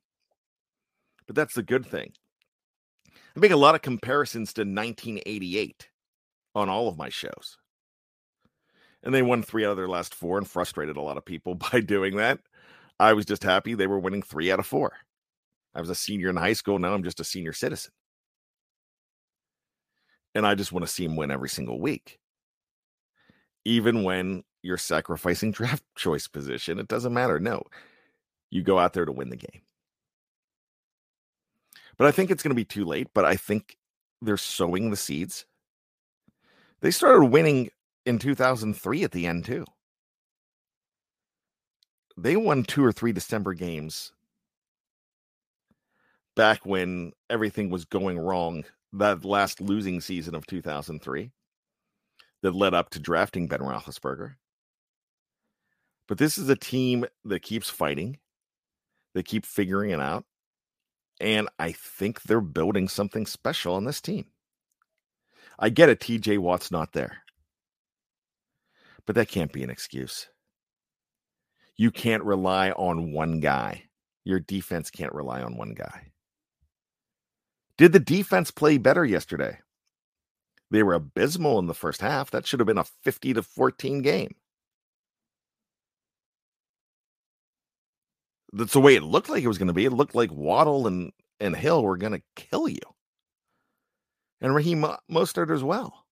But 1.27 1.35
that's 1.35 1.53
the 1.53 1.63
good 1.63 1.85
thing. 1.85 2.13
I 3.35 3.39
make 3.39 3.51
a 3.51 3.57
lot 3.57 3.75
of 3.75 3.81
comparisons 3.81 4.53
to 4.53 4.61
1988 4.61 5.89
on 6.55 6.69
all 6.69 6.87
of 6.87 6.97
my 6.97 7.09
shows. 7.09 7.57
And 9.03 9.13
they 9.13 9.21
won 9.21 9.43
three 9.43 9.65
out 9.65 9.71
of 9.71 9.77
their 9.77 9.87
last 9.87 10.15
four 10.15 10.37
and 10.37 10.49
frustrated 10.49 10.97
a 10.97 11.01
lot 11.01 11.17
of 11.17 11.25
people 11.25 11.55
by 11.71 11.81
doing 11.81 12.15
that. 12.17 12.39
I 12.99 13.13
was 13.13 13.25
just 13.25 13.43
happy 13.43 13.73
they 13.73 13.87
were 13.87 13.99
winning 13.99 14.21
three 14.21 14.51
out 14.51 14.59
of 14.59 14.65
four. 14.65 14.93
I 15.75 15.81
was 15.81 15.89
a 15.89 15.95
senior 15.95 16.29
in 16.29 16.37
high 16.37 16.53
school. 16.53 16.79
Now 16.79 16.93
I'm 16.93 17.03
just 17.03 17.19
a 17.19 17.25
senior 17.25 17.53
citizen. 17.53 17.91
And 20.33 20.47
I 20.47 20.55
just 20.55 20.71
want 20.71 20.85
to 20.85 20.91
see 20.91 21.03
him 21.03 21.15
win 21.15 21.31
every 21.31 21.49
single 21.49 21.79
week. 21.79 22.19
Even 23.65 24.03
when 24.03 24.43
you're 24.61 24.77
sacrificing 24.77 25.51
draft 25.53 25.83
choice 25.95 26.27
position, 26.27 26.79
it 26.79 26.87
doesn't 26.87 27.13
matter. 27.13 27.39
No, 27.39 27.63
you 28.49 28.63
go 28.63 28.79
out 28.79 28.93
there 28.93 29.05
to 29.05 29.11
win 29.11 29.29
the 29.29 29.35
game. 29.35 29.61
But 31.97 32.07
I 32.07 32.11
think 32.11 32.31
it's 32.31 32.43
going 32.43 32.51
to 32.51 32.55
be 32.55 32.65
too 32.65 32.85
late. 32.85 33.07
But 33.13 33.25
I 33.25 33.35
think 33.35 33.77
they're 34.21 34.37
sowing 34.37 34.91
the 34.91 34.97
seeds. 34.97 35.45
They 36.81 36.91
started 36.91 37.25
winning 37.25 37.69
in 38.05 38.19
2003 38.19 39.03
at 39.03 39.11
the 39.11 39.27
end, 39.27 39.45
too. 39.45 39.65
They 42.17 42.35
won 42.37 42.63
two 42.63 42.83
or 42.83 42.91
three 42.91 43.11
December 43.11 43.53
games 43.53 44.13
back 46.35 46.65
when 46.65 47.13
everything 47.29 47.69
was 47.69 47.85
going 47.85 48.19
wrong, 48.19 48.63
that 48.93 49.25
last 49.25 49.61
losing 49.61 50.01
season 50.01 50.35
of 50.35 50.45
2003 50.47 51.31
that 52.41 52.55
led 52.55 52.73
up 52.73 52.89
to 52.91 52.99
drafting 52.99 53.47
Ben 53.47 53.59
Roethlisberger. 53.59 54.35
But 56.07 56.17
this 56.17 56.37
is 56.37 56.49
a 56.49 56.55
team 56.55 57.05
that 57.25 57.41
keeps 57.41 57.69
fighting, 57.69 58.19
they 59.13 59.23
keep 59.23 59.45
figuring 59.45 59.91
it 59.91 59.99
out. 59.99 60.25
And 61.21 61.47
I 61.57 61.71
think 61.71 62.23
they're 62.23 62.41
building 62.41 62.89
something 62.89 63.25
special 63.25 63.75
on 63.75 63.85
this 63.85 64.01
team. 64.01 64.25
I 65.57 65.69
get 65.69 65.87
it, 65.87 66.01
TJ 66.01 66.39
Watt's 66.39 66.71
not 66.71 66.91
there. 66.91 67.23
But 69.05 69.15
that 69.15 69.29
can't 69.29 69.53
be 69.53 69.63
an 69.63 69.69
excuse. 69.69 70.27
You 71.77 71.91
can't 71.91 72.23
rely 72.23 72.71
on 72.71 73.13
one 73.13 73.39
guy. 73.39 73.83
Your 74.25 74.39
defense 74.39 74.89
can't 74.89 75.13
rely 75.13 75.41
on 75.41 75.55
one 75.55 75.73
guy. 75.73 76.11
Did 77.77 77.91
the 77.91 77.99
defense 77.99 78.51
play 78.51 78.77
better 78.77 79.03
yesterday? 79.03 79.59
They 80.71 80.83
were 80.83 80.93
abysmal 80.93 81.59
in 81.59 81.67
the 81.67 81.73
first 81.73 82.01
half. 82.01 82.31
That 82.31 82.45
should 82.45 82.59
have 82.59 82.67
been 82.67 82.77
a 82.77 82.85
50 83.03 83.33
to 83.33 83.43
14 83.43 84.01
game. 84.01 84.35
That's 88.53 88.73
the 88.73 88.79
way 88.79 88.95
it 88.95 89.03
looked 89.03 89.29
like 89.29 89.43
it 89.43 89.47
was 89.47 89.57
going 89.57 89.67
to 89.67 89.73
be. 89.73 89.85
It 89.85 89.91
looked 89.91 90.15
like 90.15 90.31
Waddle 90.31 90.87
and, 90.87 91.11
and 91.39 91.55
Hill 91.55 91.83
were 91.83 91.97
going 91.97 92.13
to 92.13 92.23
kill 92.35 92.69
you. 92.69 92.79
And 94.39 94.55
Raheem 94.55 94.85
Mostert 95.11 95.53
as 95.53 95.63
well. 95.63 96.05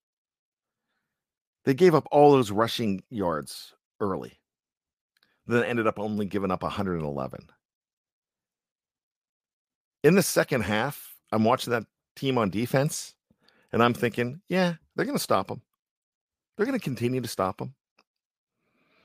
They 1.64 1.75
gave 1.75 1.95
up 1.95 2.09
all 2.11 2.33
those 2.33 2.50
rushing 2.50 3.02
yards 3.11 3.75
early. 4.00 4.40
Then 5.47 5.64
ended 5.64 5.87
up 5.87 5.99
only 5.99 6.26
giving 6.26 6.50
up 6.50 6.62
111. 6.62 7.49
In 10.02 10.14
the 10.16 10.23
second 10.23 10.62
half, 10.62 11.12
I'm 11.32 11.44
watching 11.44 11.72
that 11.72 11.84
team 12.14 12.38
on 12.38 12.50
defense 12.50 13.14
and 13.72 13.82
I'm 13.82 13.94
thinking, 13.94 14.40
yeah, 14.48 14.74
they're 14.94 15.06
going 15.06 15.16
to 15.16 15.22
stop 15.22 15.48
them. 15.48 15.62
They're 16.56 16.66
going 16.66 16.78
to 16.78 16.84
continue 16.84 17.20
to 17.20 17.28
stop 17.28 17.58
them. 17.58 17.74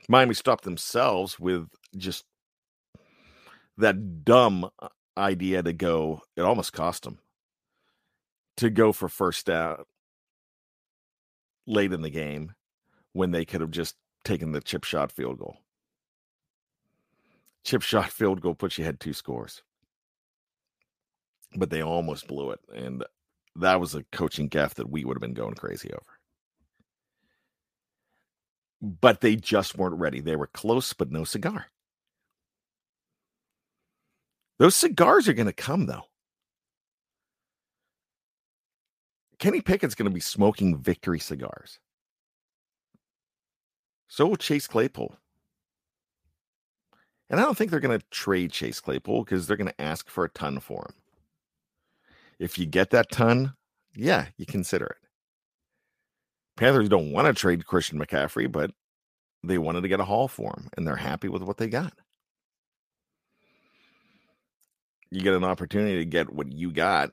Miami 0.10 0.34
stopped 0.34 0.66
themselves 0.66 1.40
with 1.40 1.68
just 1.96 2.26
that 3.78 4.26
dumb 4.26 4.70
uh, 4.80 4.90
idea 5.18 5.64
to 5.64 5.74
go. 5.74 6.22
It 6.36 6.42
almost 6.42 6.74
cost 6.74 7.04
them 7.04 7.20
to 8.58 8.70
go 8.70 8.92
for 8.92 9.10
first 9.10 9.46
down 9.46 9.84
late 11.66 11.94
in 11.94 12.02
the 12.02 12.10
game 12.10 12.54
when 13.14 13.32
they 13.32 13.46
could 13.46 13.62
have 13.62 13.72
just 13.72 13.96
taken 14.24 14.52
the 14.52 14.62
chip 14.62 14.84
shot 14.84 15.12
field 15.12 15.40
goal. 15.40 15.58
chip 17.64 17.82
shot 17.82 18.10
field 18.12 18.42
goal 18.42 18.56
puts 18.56 18.78
you 18.78 18.86
had 18.86 19.00
two 19.00 19.14
scores. 19.14 19.64
But 21.56 21.70
they 21.70 21.82
almost 21.82 22.28
blew 22.28 22.52
it. 22.52 22.60
And 22.74 23.04
that 23.56 23.80
was 23.80 23.96
a 23.96 24.04
coaching 24.12 24.48
gaff 24.48 24.76
that 24.76 24.90
we 24.90 25.06
would 25.06 25.16
have 25.16 25.22
been 25.22 25.34
going 25.34 25.56
crazy 25.56 25.92
over. 25.92 26.20
But 28.82 29.22
they 29.22 29.36
just 29.36 29.78
weren't 29.78 30.00
ready. 30.00 30.20
They 30.20 30.36
were 30.36 30.48
close, 30.48 30.94
but 30.94 31.12
no 31.12 31.24
cigar. 31.24 31.68
Those 34.60 34.76
cigars 34.76 35.28
are 35.28 35.34
going 35.34 35.48
to 35.48 35.54
come, 35.54 35.86
though. 35.86 36.04
Kenny 39.40 39.62
Pickett's 39.62 39.96
going 39.96 40.10
to 40.10 40.14
be 40.14 40.20
smoking 40.20 40.78
victory 40.78 41.20
cigars. 41.20 41.80
So 44.08 44.26
will 44.26 44.36
Chase 44.36 44.68
Claypool. 44.68 45.16
And 47.30 47.40
I 47.40 47.44
don't 47.44 47.58
think 47.58 47.70
they're 47.70 47.80
going 47.80 48.00
to 48.00 48.06
trade 48.10 48.52
Chase 48.52 48.80
Claypool 48.80 49.24
because 49.24 49.46
they're 49.46 49.58
going 49.58 49.70
to 49.70 49.82
ask 49.82 50.10
for 50.10 50.24
a 50.24 50.30
ton 50.30 50.60
for 50.60 50.88
him. 50.90 50.96
If 52.40 52.60
you 52.60 52.66
get 52.66 52.92
that 52.92 53.12
ton, 53.12 53.54
yeah, 53.96 54.28
you 54.38 54.46
consider 54.46 54.86
it. 54.86 54.98
Panthers 56.56 56.90
don't 56.90 57.12
want 57.12 57.28
to 57.28 57.34
trade 57.34 57.66
Christian 57.66 58.00
McCaffrey, 58.00 58.52
but 58.52 58.72
they 59.44 59.58
wanted 59.58 59.82
to 59.82 59.88
get 59.88 60.00
a 60.00 60.06
haul 60.06 60.28
for 60.28 60.54
him, 60.58 60.70
and 60.76 60.86
they're 60.86 60.96
happy 60.96 61.30
with 61.30 61.44
what 61.44 61.58
they 61.58 61.68
got. 61.68 61.94
You 65.10 65.22
get 65.22 65.34
an 65.34 65.44
opportunity 65.44 65.98
to 65.98 66.06
get 66.06 66.34
what 66.34 66.52
you 66.52 66.72
got 66.72 67.12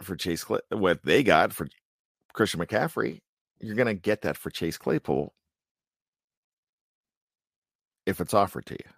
for 0.00 0.16
Chase, 0.16 0.44
Clay- 0.44 0.60
what 0.70 1.04
they 1.04 1.22
got 1.22 1.52
for 1.52 1.68
Christian 2.32 2.60
McCaffrey. 2.60 3.20
You're 3.60 3.74
going 3.74 3.86
to 3.86 3.94
get 3.94 4.22
that 4.22 4.36
for 4.36 4.50
Chase 4.50 4.78
Claypool 4.78 5.34
if 8.06 8.20
it's 8.20 8.34
offered 8.34 8.66
to 8.66 8.74
you. 8.74 8.90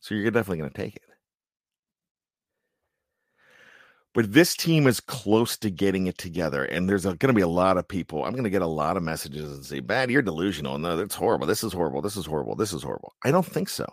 So 0.00 0.14
you're 0.14 0.30
definitely 0.30 0.58
going 0.58 0.70
to 0.70 0.76
take 0.76 0.96
it. 0.96 1.02
But 4.18 4.32
this 4.32 4.56
team 4.56 4.88
is 4.88 4.98
close 4.98 5.56
to 5.58 5.70
getting 5.70 6.08
it 6.08 6.18
together. 6.18 6.64
And 6.64 6.88
there's 6.88 7.04
going 7.04 7.18
to 7.18 7.32
be 7.32 7.40
a 7.40 7.46
lot 7.46 7.78
of 7.78 7.86
people. 7.86 8.24
I'm 8.24 8.32
going 8.32 8.42
to 8.42 8.50
get 8.50 8.62
a 8.62 8.66
lot 8.66 8.96
of 8.96 9.04
messages 9.04 9.52
and 9.52 9.64
say, 9.64 9.78
Bad, 9.78 10.10
you're 10.10 10.22
delusional. 10.22 10.76
No, 10.76 10.96
that's 10.96 11.14
horrible. 11.14 11.46
This 11.46 11.62
is 11.62 11.72
horrible. 11.72 12.02
This 12.02 12.16
is 12.16 12.26
horrible. 12.26 12.56
This 12.56 12.72
is 12.72 12.82
horrible. 12.82 13.14
I 13.24 13.30
don't 13.30 13.46
think 13.46 13.68
so. 13.68 13.86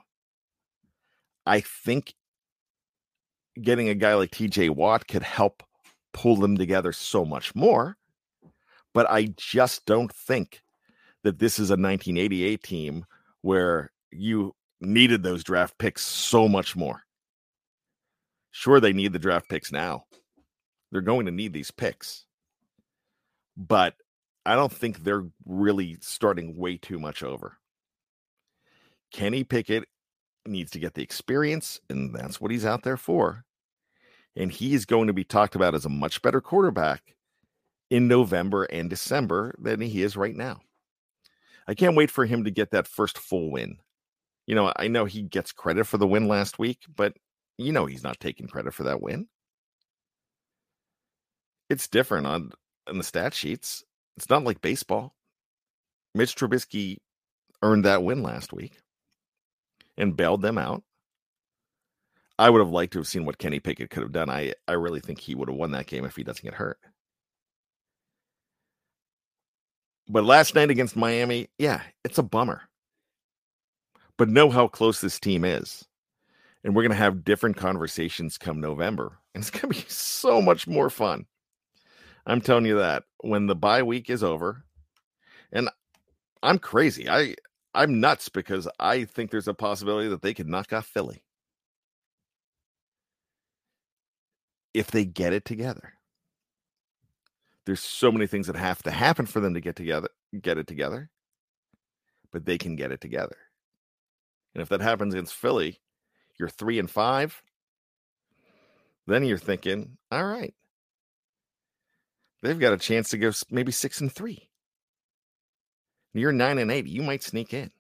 I 1.46 1.60
think 1.60 2.16
getting 3.62 3.88
a 3.90 3.94
guy 3.94 4.16
like 4.16 4.32
TJ 4.32 4.72
Watt 4.72 5.08
could 5.08 5.22
help 5.22 5.62
pull 6.12 6.38
them 6.38 6.58
together 6.58 6.92
so 6.92 7.24
much 7.24 7.54
more. 7.54 7.96
But 8.96 9.08
I 9.08 9.28
just 9.38 9.86
don't 9.86 10.12
think 10.12 10.64
that 11.22 11.38
this 11.38 11.60
is 11.60 11.70
a 11.70 11.78
1988 11.78 12.64
team 12.64 13.06
where 13.44 13.92
you 14.10 14.56
needed 14.82 15.22
those 15.22 15.44
draft 15.44 15.78
picks 15.78 16.04
so 16.04 16.48
much 16.48 16.76
more. 16.76 17.05
Sure, 18.58 18.80
they 18.80 18.94
need 18.94 19.12
the 19.12 19.20
draft 19.20 19.50
picks 19.50 19.70
now. 19.70 20.06
They're 20.90 21.02
going 21.02 21.26
to 21.26 21.32
need 21.34 21.52
these 21.52 21.72
picks. 21.72 22.26
But 23.58 23.96
I 24.46 24.56
don't 24.56 24.72
think 24.72 25.04
they're 25.04 25.26
really 25.46 25.98
starting 26.00 26.56
way 26.56 26.78
too 26.78 26.98
much 26.98 27.22
over. 27.22 27.58
Kenny 29.12 29.44
Pickett 29.44 29.90
needs 30.48 30.72
to 30.72 30.80
get 30.80 30.94
the 30.94 31.04
experience, 31.04 31.82
and 31.90 32.16
that's 32.16 32.40
what 32.40 32.50
he's 32.50 32.66
out 32.66 32.84
there 32.84 32.96
for. 32.96 33.44
And 34.38 34.50
he 34.50 34.74
is 34.74 34.86
going 34.86 35.08
to 35.08 35.14
be 35.14 35.26
talked 35.26 35.56
about 35.56 35.76
as 35.76 35.84
a 35.84 35.90
much 35.90 36.22
better 36.22 36.40
quarterback 36.40 37.04
in 37.90 38.08
November 38.08 38.64
and 38.64 38.90
December 38.90 39.54
than 39.60 39.82
he 39.82 40.02
is 40.02 40.16
right 40.16 40.36
now. 40.36 40.62
I 41.68 41.74
can't 41.74 41.98
wait 41.98 42.10
for 42.10 42.26
him 42.26 42.46
to 42.46 42.52
get 42.52 42.72
that 42.72 42.88
first 42.88 43.18
full 43.18 43.52
win. 43.52 43.80
You 44.48 44.56
know, 44.56 44.72
I 44.78 44.88
know 44.88 45.04
he 45.04 45.24
gets 45.24 45.52
credit 45.52 45.88
for 45.88 45.98
the 45.98 46.08
win 46.08 46.30
last 46.30 46.58
week, 46.58 46.86
but 46.96 47.18
you 47.58 47.72
know 47.72 47.86
he's 47.86 48.04
not 48.04 48.20
taking 48.20 48.48
credit 48.48 48.74
for 48.74 48.84
that 48.84 49.02
win. 49.02 49.28
It's 51.70 51.88
different 51.88 52.28
on 52.28 52.52
on 52.88 52.98
the 52.98 53.04
stat 53.04 53.34
sheets. 53.34 53.84
It's 54.18 54.30
not 54.30 54.44
like 54.44 54.62
baseball. 54.62 55.16
Mitch 56.14 56.36
Trubisky 56.36 56.98
earned 57.62 57.86
that 57.86 58.04
win 58.04 58.24
last 58.24 58.54
week 58.54 58.80
and 59.98 60.16
bailed 60.16 60.42
them 60.42 60.58
out. 60.58 60.84
I 62.38 62.50
would 62.50 62.60
have 62.60 62.70
liked 62.70 62.94
to 62.94 63.00
have 63.00 63.08
seen 63.08 63.26
what 63.26 63.38
Kenny 63.38 63.60
Pickett 63.60 63.90
could 63.90 64.04
have 64.04 64.12
done. 64.12 64.30
I, 64.30 64.54
I 64.68 64.74
really 64.74 65.00
think 65.00 65.20
he 65.20 65.36
would 65.36 65.50
have 65.50 65.58
won 65.58 65.72
that 65.72 65.88
game 65.88 66.06
if 66.06 66.16
he 66.16 66.24
doesn't 66.24 66.44
get 66.44 66.54
hurt. 66.54 66.78
But 70.08 70.26
last 70.26 70.54
night 70.54 70.70
against 70.70 70.96
Miami, 70.96 71.50
yeah, 71.58 71.82
it's 72.04 72.18
a 72.18 72.24
bummer. 72.24 72.64
But 74.18 74.30
know 74.30 74.50
how 74.50 74.68
close 74.68 75.02
this 75.02 75.20
team 75.20 75.44
is. 75.44 75.86
And 76.66 76.76
we're 76.76 76.82
going 76.82 76.90
to 76.90 76.98
have 76.98 77.24
different 77.24 77.58
conversations 77.58 78.40
come 78.40 78.60
November. 78.60 79.20
And 79.34 79.44
it's 79.44 79.52
going 79.52 79.72
to 79.72 79.80
be 79.80 79.86
so 79.88 80.42
much 80.42 80.68
more 80.68 80.90
fun. 80.90 81.28
I'm 82.26 82.42
telling 82.42 82.66
you 82.66 82.80
that 82.80 83.04
when 83.20 83.46
the 83.46 83.56
bye 83.56 83.84
week 83.84 84.10
is 84.10 84.24
over, 84.24 84.66
and 85.52 85.70
I'm 86.42 86.58
crazy. 86.58 87.08
I 87.08 87.36
I'm 87.76 88.00
nuts 88.00 88.30
because 88.30 88.68
I 88.80 89.06
think 89.06 89.30
there's 89.30 89.48
a 89.48 89.54
possibility 89.54 90.10
that 90.10 90.24
they 90.24 90.34
could 90.34 90.48
knock 90.48 90.74
off 90.74 90.88
Philly 90.88 91.24
if 94.74 94.90
they 94.90 95.06
get 95.06 95.34
it 95.34 95.46
together. 95.46 95.94
There's 97.66 97.82
so 97.82 98.12
many 98.12 98.26
things 98.26 98.48
that 98.48 98.56
have 98.56 98.82
to 98.84 98.92
happen 98.92 99.28
for 99.28 99.40
them 99.40 99.54
to 99.54 99.62
get 99.62 99.76
together, 99.76 100.10
get 100.42 100.58
it 100.58 100.68
together, 100.68 101.10
but 102.32 102.46
they 102.46 102.58
can 102.58 102.76
get 102.76 102.92
it 102.92 103.02
together. 103.02 103.38
And 104.54 104.62
if 104.62 104.70
that 104.70 104.82
happens 104.82 105.14
against 105.14 105.34
Philly, 105.34 105.80
you're 106.38 106.50
three 106.50 106.80
and 106.80 106.90
five. 106.90 107.42
Then 109.08 109.24
you're 109.24 109.38
thinking, 109.38 109.98
all 110.12 110.26
right, 110.26 110.54
they've 112.42 112.60
got 112.60 112.74
a 112.74 112.78
chance 112.78 113.10
to 113.10 113.18
go 113.18 113.32
maybe 113.50 113.72
six 113.72 114.02
and 114.02 114.12
three. 114.12 114.50
You're 116.14 116.32
nine 116.32 116.58
and 116.58 116.72
eight. 116.72 116.88
You 116.88 117.04
might 117.04 117.24
sneak 117.24 117.54
in. 117.54 117.72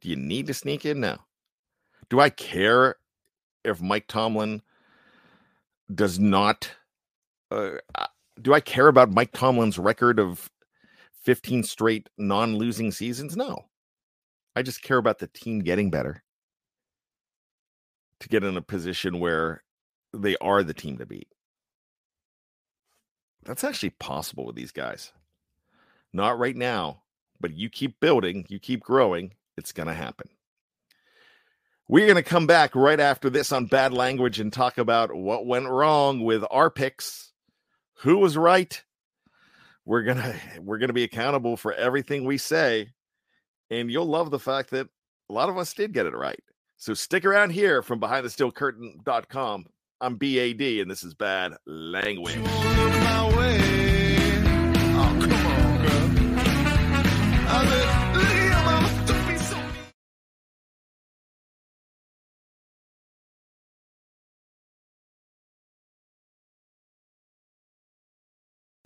Do 0.00 0.08
you 0.08 0.16
need 0.16 0.48
to 0.48 0.54
sneak 0.54 0.84
in 0.84 1.00
now? 1.00 1.24
Do 2.10 2.20
I 2.20 2.28
care 2.28 2.96
if 3.64 3.80
Mike 3.80 4.08
Tomlin 4.08 4.62
does 5.94 6.18
not? 6.18 6.70
Uh, 7.50 7.78
do 8.40 8.52
I 8.52 8.60
care 8.60 8.88
about 8.88 9.12
Mike 9.12 9.32
Tomlin's 9.32 9.78
record 9.78 10.18
of 10.18 10.50
15 11.22 11.62
straight 11.62 12.10
non 12.18 12.56
losing 12.56 12.90
seasons? 12.90 13.36
No. 13.36 13.66
I 14.56 14.62
just 14.62 14.82
care 14.82 14.98
about 14.98 15.20
the 15.20 15.28
team 15.28 15.60
getting 15.60 15.90
better 15.90 16.22
to 18.22 18.28
get 18.28 18.44
in 18.44 18.56
a 18.56 18.62
position 18.62 19.20
where 19.20 19.62
they 20.12 20.36
are 20.40 20.62
the 20.62 20.74
team 20.74 20.98
to 20.98 21.06
beat. 21.06 21.28
That's 23.44 23.64
actually 23.64 23.90
possible 23.90 24.46
with 24.46 24.56
these 24.56 24.72
guys. 24.72 25.12
Not 26.12 26.38
right 26.38 26.56
now, 26.56 27.02
but 27.40 27.54
you 27.54 27.68
keep 27.68 27.98
building, 28.00 28.46
you 28.48 28.58
keep 28.58 28.80
growing, 28.80 29.34
it's 29.56 29.72
going 29.72 29.88
to 29.88 29.94
happen. 29.94 30.28
We're 31.88 32.06
going 32.06 32.16
to 32.16 32.22
come 32.22 32.46
back 32.46 32.74
right 32.74 33.00
after 33.00 33.28
this 33.28 33.52
on 33.52 33.66
bad 33.66 33.92
language 33.92 34.40
and 34.40 34.52
talk 34.52 34.78
about 34.78 35.14
what 35.14 35.46
went 35.46 35.68
wrong 35.68 36.22
with 36.22 36.44
our 36.50 36.70
picks, 36.70 37.32
who 37.94 38.18
was 38.18 38.36
right. 38.36 38.82
We're 39.84 40.04
going 40.04 40.18
to 40.18 40.34
we're 40.60 40.78
going 40.78 40.88
to 40.88 40.94
be 40.94 41.02
accountable 41.02 41.56
for 41.56 41.72
everything 41.72 42.24
we 42.24 42.38
say 42.38 42.90
and 43.72 43.90
you'll 43.90 44.06
love 44.06 44.30
the 44.30 44.38
fact 44.38 44.70
that 44.70 44.88
a 45.30 45.32
lot 45.32 45.48
of 45.48 45.56
us 45.56 45.72
did 45.72 45.94
get 45.94 46.04
it 46.04 46.14
right. 46.14 46.42
So 46.82 46.94
stick 46.94 47.24
around 47.24 47.50
here 47.50 47.80
from 47.80 48.00
behind 48.00 48.26
the 48.26 48.30
steel 48.30 48.50
curtain.com. 48.50 49.66
I'm 50.00 50.16
BAD 50.16 50.60
and 50.60 50.90
this 50.90 51.04
is 51.04 51.14
bad 51.14 51.52
language. 51.64 52.34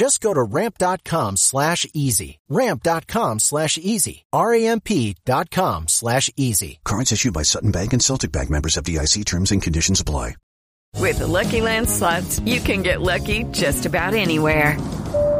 Just 0.00 0.22
go 0.22 0.32
to 0.32 0.42
ramp.com 0.42 1.36
slash 1.36 1.86
easy. 1.92 2.38
Ramp.com 2.48 3.38
slash 3.38 3.76
easy. 3.76 4.24
R-A-M-P 4.32 5.16
dot 5.26 5.50
com 5.50 5.88
slash 5.88 6.30
easy. 6.38 6.80
Cards 6.86 7.12
issued 7.12 7.34
by 7.34 7.42
Sutton 7.42 7.70
Bank 7.70 7.92
and 7.92 8.02
Celtic 8.02 8.32
Bank 8.32 8.48
members 8.48 8.78
of 8.78 8.84
DIC 8.84 9.26
terms 9.26 9.50
and 9.50 9.60
conditions 9.60 10.00
apply. 10.00 10.36
With 10.96 11.18
the 11.18 11.26
Lucky 11.26 11.60
Land 11.60 11.90
slots, 11.90 12.40
you 12.40 12.60
can 12.60 12.82
get 12.82 13.02
lucky 13.02 13.44
just 13.52 13.84
about 13.84 14.14
anywhere. 14.14 14.78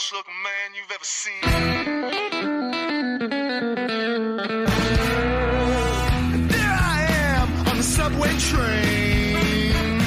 Worst 0.00 0.12
looking 0.14 0.42
man 0.42 0.74
you've 0.74 0.90
ever 0.92 1.04
seen. 1.04 1.40
There 6.48 6.78
I 6.80 7.06
am 7.10 7.68
on 7.68 7.76
the 7.76 7.82
subway 7.82 8.32
train. 8.38 9.98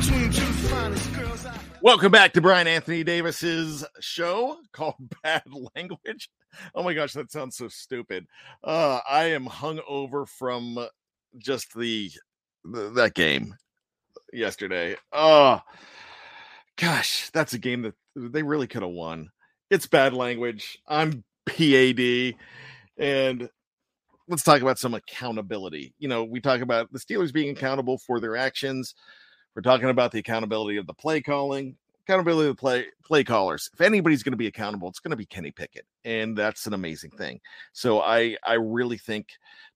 Between 0.00 0.30
two 0.32 0.52
finest 0.70 1.12
girls. 1.12 1.44
I- 1.44 1.58
Welcome 1.82 2.10
back 2.10 2.32
to 2.32 2.40
Bryan 2.40 2.66
Anthony 2.66 3.04
Davis's 3.04 3.84
show 4.00 4.56
called 4.72 4.94
Bad 5.22 5.42
Language. 5.76 6.30
Oh 6.74 6.82
my 6.82 6.94
gosh, 6.94 7.12
that 7.12 7.30
sounds 7.30 7.58
so 7.58 7.68
stupid. 7.68 8.24
Uh, 8.62 9.00
I 9.06 9.24
am 9.24 9.44
hung 9.44 9.78
over 9.86 10.24
from 10.24 10.78
just 11.36 11.74
the, 11.76 12.10
the 12.64 12.88
that 12.92 13.12
game 13.12 13.56
yesterday. 14.32 14.96
Oh 15.12 15.60
gosh, 16.76 17.30
that's 17.30 17.54
a 17.54 17.58
game 17.58 17.82
that 17.82 17.94
they 18.16 18.42
really 18.42 18.66
could 18.66 18.82
have 18.82 18.90
won. 18.90 19.30
It's 19.70 19.86
bad 19.86 20.14
language. 20.14 20.78
I'm 20.86 21.24
BAD. 21.46 22.34
And 22.98 23.48
let's 24.28 24.42
talk 24.42 24.62
about 24.62 24.78
some 24.78 24.94
accountability. 24.94 25.94
You 25.98 26.08
know, 26.08 26.24
we 26.24 26.40
talk 26.40 26.60
about 26.60 26.92
the 26.92 26.98
Steelers 26.98 27.32
being 27.32 27.50
accountable 27.50 27.98
for 27.98 28.20
their 28.20 28.36
actions. 28.36 28.94
We're 29.54 29.62
talking 29.62 29.88
about 29.88 30.12
the 30.12 30.18
accountability 30.18 30.78
of 30.78 30.86
the 30.86 30.94
play 30.94 31.20
calling, 31.20 31.76
accountability 32.06 32.48
of 32.48 32.56
the 32.56 32.60
play 32.60 32.86
play 33.04 33.22
callers. 33.24 33.70
If 33.72 33.80
anybody's 33.80 34.22
going 34.22 34.32
to 34.32 34.38
be 34.38 34.48
accountable, 34.48 34.88
it's 34.88 34.98
going 34.98 35.12
to 35.12 35.16
be 35.16 35.26
Kenny 35.26 35.52
Pickett, 35.52 35.86
and 36.04 36.36
that's 36.36 36.66
an 36.66 36.74
amazing 36.74 37.10
thing. 37.12 37.40
So 37.72 38.00
I 38.00 38.36
I 38.44 38.54
really 38.54 38.98
think 38.98 39.28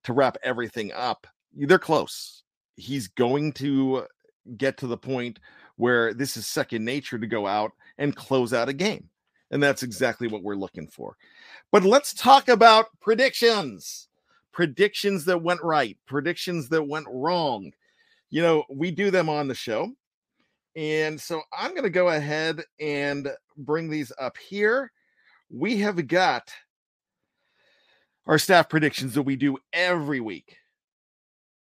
to 0.04 0.12
wrap 0.12 0.36
everything 0.42 0.92
up, 0.92 1.26
they're 1.54 1.78
close. 1.78 2.42
He's 2.74 3.08
going 3.08 3.52
to 3.54 4.06
get 4.56 4.78
to 4.78 4.86
the 4.86 4.96
point 4.96 5.38
where 5.78 6.12
this 6.12 6.36
is 6.36 6.46
second 6.46 6.84
nature 6.84 7.18
to 7.18 7.26
go 7.26 7.46
out 7.46 7.72
and 7.96 8.14
close 8.14 8.52
out 8.52 8.68
a 8.68 8.72
game. 8.72 9.08
And 9.50 9.62
that's 9.62 9.82
exactly 9.82 10.28
what 10.28 10.42
we're 10.42 10.56
looking 10.56 10.86
for. 10.86 11.16
But 11.72 11.84
let's 11.84 12.12
talk 12.12 12.48
about 12.48 12.86
predictions. 13.00 14.08
Predictions 14.52 15.24
that 15.24 15.42
went 15.42 15.62
right, 15.62 15.96
predictions 16.04 16.68
that 16.68 16.82
went 16.82 17.06
wrong. 17.08 17.72
You 18.28 18.42
know, 18.42 18.64
we 18.68 18.90
do 18.90 19.10
them 19.10 19.28
on 19.28 19.48
the 19.48 19.54
show. 19.54 19.92
And 20.76 21.18
so 21.20 21.40
I'm 21.56 21.70
going 21.70 21.84
to 21.84 21.90
go 21.90 22.08
ahead 22.10 22.62
and 22.78 23.28
bring 23.56 23.88
these 23.88 24.12
up 24.20 24.36
here. 24.36 24.92
We 25.48 25.78
have 25.78 26.06
got 26.06 26.52
our 28.26 28.38
staff 28.38 28.68
predictions 28.68 29.14
that 29.14 29.22
we 29.22 29.36
do 29.36 29.58
every 29.72 30.20
week. 30.20 30.56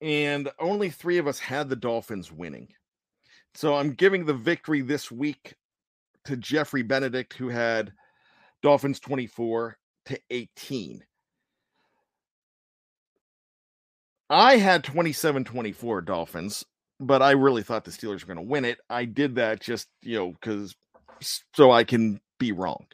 And 0.00 0.50
only 0.58 0.90
three 0.90 1.18
of 1.18 1.26
us 1.26 1.38
had 1.38 1.68
the 1.68 1.76
Dolphins 1.76 2.32
winning. 2.32 2.68
So 3.56 3.74
I'm 3.74 3.94
giving 3.94 4.26
the 4.26 4.34
victory 4.34 4.82
this 4.82 5.10
week 5.10 5.54
to 6.26 6.36
Jeffrey 6.36 6.82
Benedict, 6.82 7.32
who 7.32 7.48
had 7.48 7.90
Dolphins 8.62 9.00
24 9.00 9.78
to 10.06 10.20
18. 10.28 11.02
I 14.28 14.56
had 14.58 14.84
27 14.84 15.44
24 15.44 16.02
Dolphins, 16.02 16.66
but 17.00 17.22
I 17.22 17.30
really 17.30 17.62
thought 17.62 17.86
the 17.86 17.90
Steelers 17.90 18.20
were 18.20 18.34
going 18.34 18.44
to 18.46 18.50
win 18.50 18.66
it. 18.66 18.76
I 18.90 19.06
did 19.06 19.36
that 19.36 19.62
just, 19.62 19.88
you 20.02 20.18
know, 20.18 20.32
because 20.32 20.74
so 21.54 21.70
I 21.70 21.84
can 21.84 22.20
be 22.38 22.52
wrong. 22.52 22.84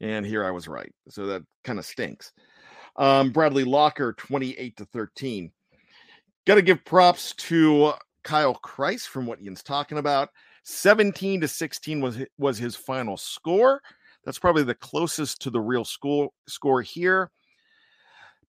And 0.00 0.26
here 0.26 0.44
I 0.44 0.50
was 0.50 0.66
right. 0.66 0.92
So 1.10 1.26
that 1.26 1.42
kind 1.62 1.78
of 1.78 1.86
stinks. 1.86 2.32
Um, 2.96 3.30
Bradley 3.30 3.62
Locker 3.62 4.14
28 4.14 4.78
to 4.78 4.84
13. 4.86 5.52
Got 6.44 6.56
to 6.56 6.62
give 6.62 6.84
props 6.84 7.34
to 7.34 7.92
Kyle 8.26 8.56
Kreis 8.56 9.06
from 9.06 9.24
what 9.24 9.40
Ian's 9.40 9.62
talking 9.62 9.98
about. 9.98 10.30
17 10.64 11.40
to 11.42 11.48
16 11.48 12.00
was 12.00 12.18
was 12.38 12.58
his 12.58 12.74
final 12.74 13.16
score. 13.16 13.80
That's 14.24 14.38
probably 14.38 14.64
the 14.64 14.74
closest 14.74 15.40
to 15.42 15.50
the 15.50 15.60
real 15.60 15.84
score 15.84 16.30
score 16.48 16.82
here. 16.82 17.30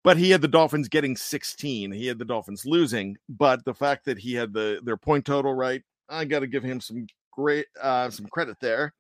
But 0.04 0.18
he 0.18 0.32
had 0.32 0.42
the 0.42 0.48
Dolphins 0.48 0.90
getting 0.90 1.16
16. 1.16 1.92
He 1.92 2.08
had 2.08 2.18
the 2.18 2.26
Dolphins 2.26 2.66
losing, 2.66 3.18
but 3.30 3.64
the 3.66 3.74
fact 3.74 4.06
that 4.06 4.18
he 4.18 4.34
had 4.34 4.52
the 4.52 4.82
their 4.84 4.98
point 4.98 5.26
total 5.26 5.54
right, 5.54 5.84
I 6.10 6.26
got 6.26 6.40
to 6.40 6.48
give 6.48 6.64
him 6.64 6.82
some 6.82 7.06
great 7.32 7.68
uh 7.80 8.10
some 8.10 8.26
credit 8.26 8.58
there. 8.60 8.96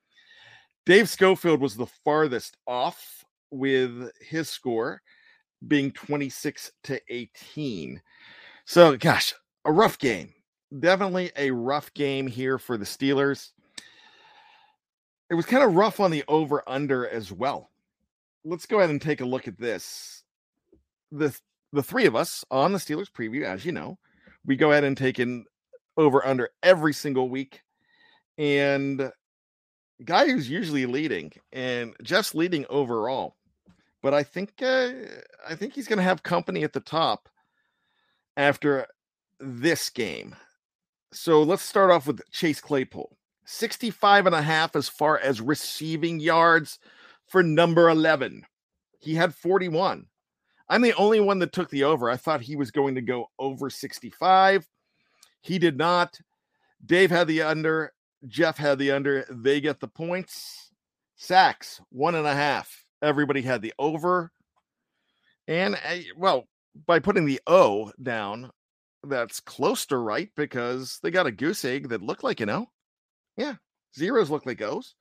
Dave 0.86 1.10
Schofield 1.10 1.60
was 1.60 1.76
the 1.76 1.88
farthest 2.06 2.56
off 2.68 3.26
with 3.50 4.12
his 4.22 4.48
score 4.48 5.02
being 5.68 5.92
26 5.92 6.72
to 6.84 7.02
18. 7.10 8.00
So 8.66 8.96
gosh, 8.96 9.34
a 9.66 9.72
rough 9.72 9.98
game 9.98 10.36
definitely 10.78 11.32
a 11.36 11.52
rough 11.52 11.94
game 11.94 12.28
here 12.28 12.58
for 12.58 12.78
the 12.78 12.86
Steelers. 12.86 13.52
It 15.30 15.36
was 15.36 15.46
kind 15.46 15.64
of 15.64 15.76
rough 15.76 16.00
on 16.00 16.12
the 16.12 16.24
over 16.28 16.64
under 16.68 17.08
as 17.08 17.32
well. 17.32 17.70
Let's 18.46 18.66
go 18.66 18.80
ahead 18.80 18.90
and 18.90 19.02
take 19.02 19.22
a 19.22 19.26
look 19.26 19.48
at 19.48 19.60
this. 19.60 20.24
The 21.12 21.38
the 21.74 21.84
three 21.84 22.06
of 22.06 22.16
us 22.16 22.46
on 22.50 22.72
the 22.72 22.80
Steelers 22.80 23.12
preview, 23.12 23.44
as 23.44 23.66
you 23.66 23.72
know, 23.72 23.98
we 24.46 24.56
go 24.56 24.72
ahead 24.72 24.86
and 24.86 24.96
take 24.96 25.20
in 25.20 25.46
over 25.98 26.26
under 26.26 26.50
every 26.64 26.94
single 26.94 27.30
week. 27.30 27.62
And 28.38 29.12
guy 30.04 30.28
who's 30.28 30.50
usually 30.50 30.86
leading 30.86 31.32
and 31.52 31.96
Jeff's 32.04 32.36
leading 32.36 32.66
overall. 32.70 33.36
But 34.02 34.14
I 34.14 34.24
think 34.24 34.54
uh, 34.62 34.92
I 35.48 35.56
think 35.56 35.74
he's 35.74 35.88
going 35.88 35.98
to 35.98 36.04
have 36.04 36.24
company 36.24 36.64
at 36.64 36.72
the 36.72 36.80
top 36.80 37.28
after 38.38 38.88
this 39.40 39.90
game. 39.90 40.36
So 41.18 41.42
let's 41.42 41.64
start 41.64 41.90
off 41.90 42.06
with 42.06 42.22
Chase 42.32 42.62
Claypool. 42.62 43.18
65 43.46 44.28
and 44.28 44.36
a 44.36 44.42
half 44.42 44.76
as 44.76 44.88
far 44.88 45.18
as 45.18 45.42
receiving 45.42 46.20
yards 46.20 46.80
for 47.26 47.42
number 47.42 47.90
11. 47.90 48.46
He 49.00 49.16
had 49.16 49.34
41. 49.34 50.06
I'm 50.70 50.82
the 50.82 50.94
only 50.94 51.20
one 51.20 51.40
that 51.40 51.54
took 51.54 51.70
the 51.70 51.86
over. 51.86 52.10
I 52.10 52.18
thought 52.18 52.42
he 52.42 52.56
was 52.56 52.72
going 52.72 52.96
to 52.96 53.02
go 53.02 53.28
over 53.40 53.70
65. 53.70 54.68
He 55.42 55.58
did 55.58 55.76
not. 55.76 56.20
Dave 56.86 57.10
had 57.10 57.28
the 57.28 57.42
under. 57.42 57.94
Jeff 58.28 58.58
had 58.58 58.78
the 58.78 58.92
under. 58.92 59.26
They 59.30 59.60
get 59.60 59.80
the 59.80 59.88
points. 59.88 60.70
Sacks, 61.16 61.82
one 61.90 62.16
and 62.16 62.28
a 62.28 62.34
half. 62.36 62.86
Everybody 63.02 63.42
had 63.42 63.62
the 63.62 63.74
over. 63.80 64.32
And, 65.48 65.80
eh, 65.84 66.04
well, 66.16 66.48
by 66.86 67.00
putting 67.00 67.26
the 67.26 67.42
O 67.48 67.92
down, 68.02 68.52
that's 69.10 69.40
close 69.40 69.86
to 69.88 69.98
right 69.98 70.30
because 70.36 71.00
they 71.02 71.12
got 71.12 71.28
a 71.28 71.32
goose 71.32 71.64
egg 71.66 71.90
that 71.90 72.02
looked 72.02 72.24
like, 72.24 72.40
you 72.40 72.46
know, 72.46 72.70
yeah, 73.36 73.56
zeros 73.96 74.30
look 74.30 74.46
like 74.46 74.62
O's. 74.62 74.96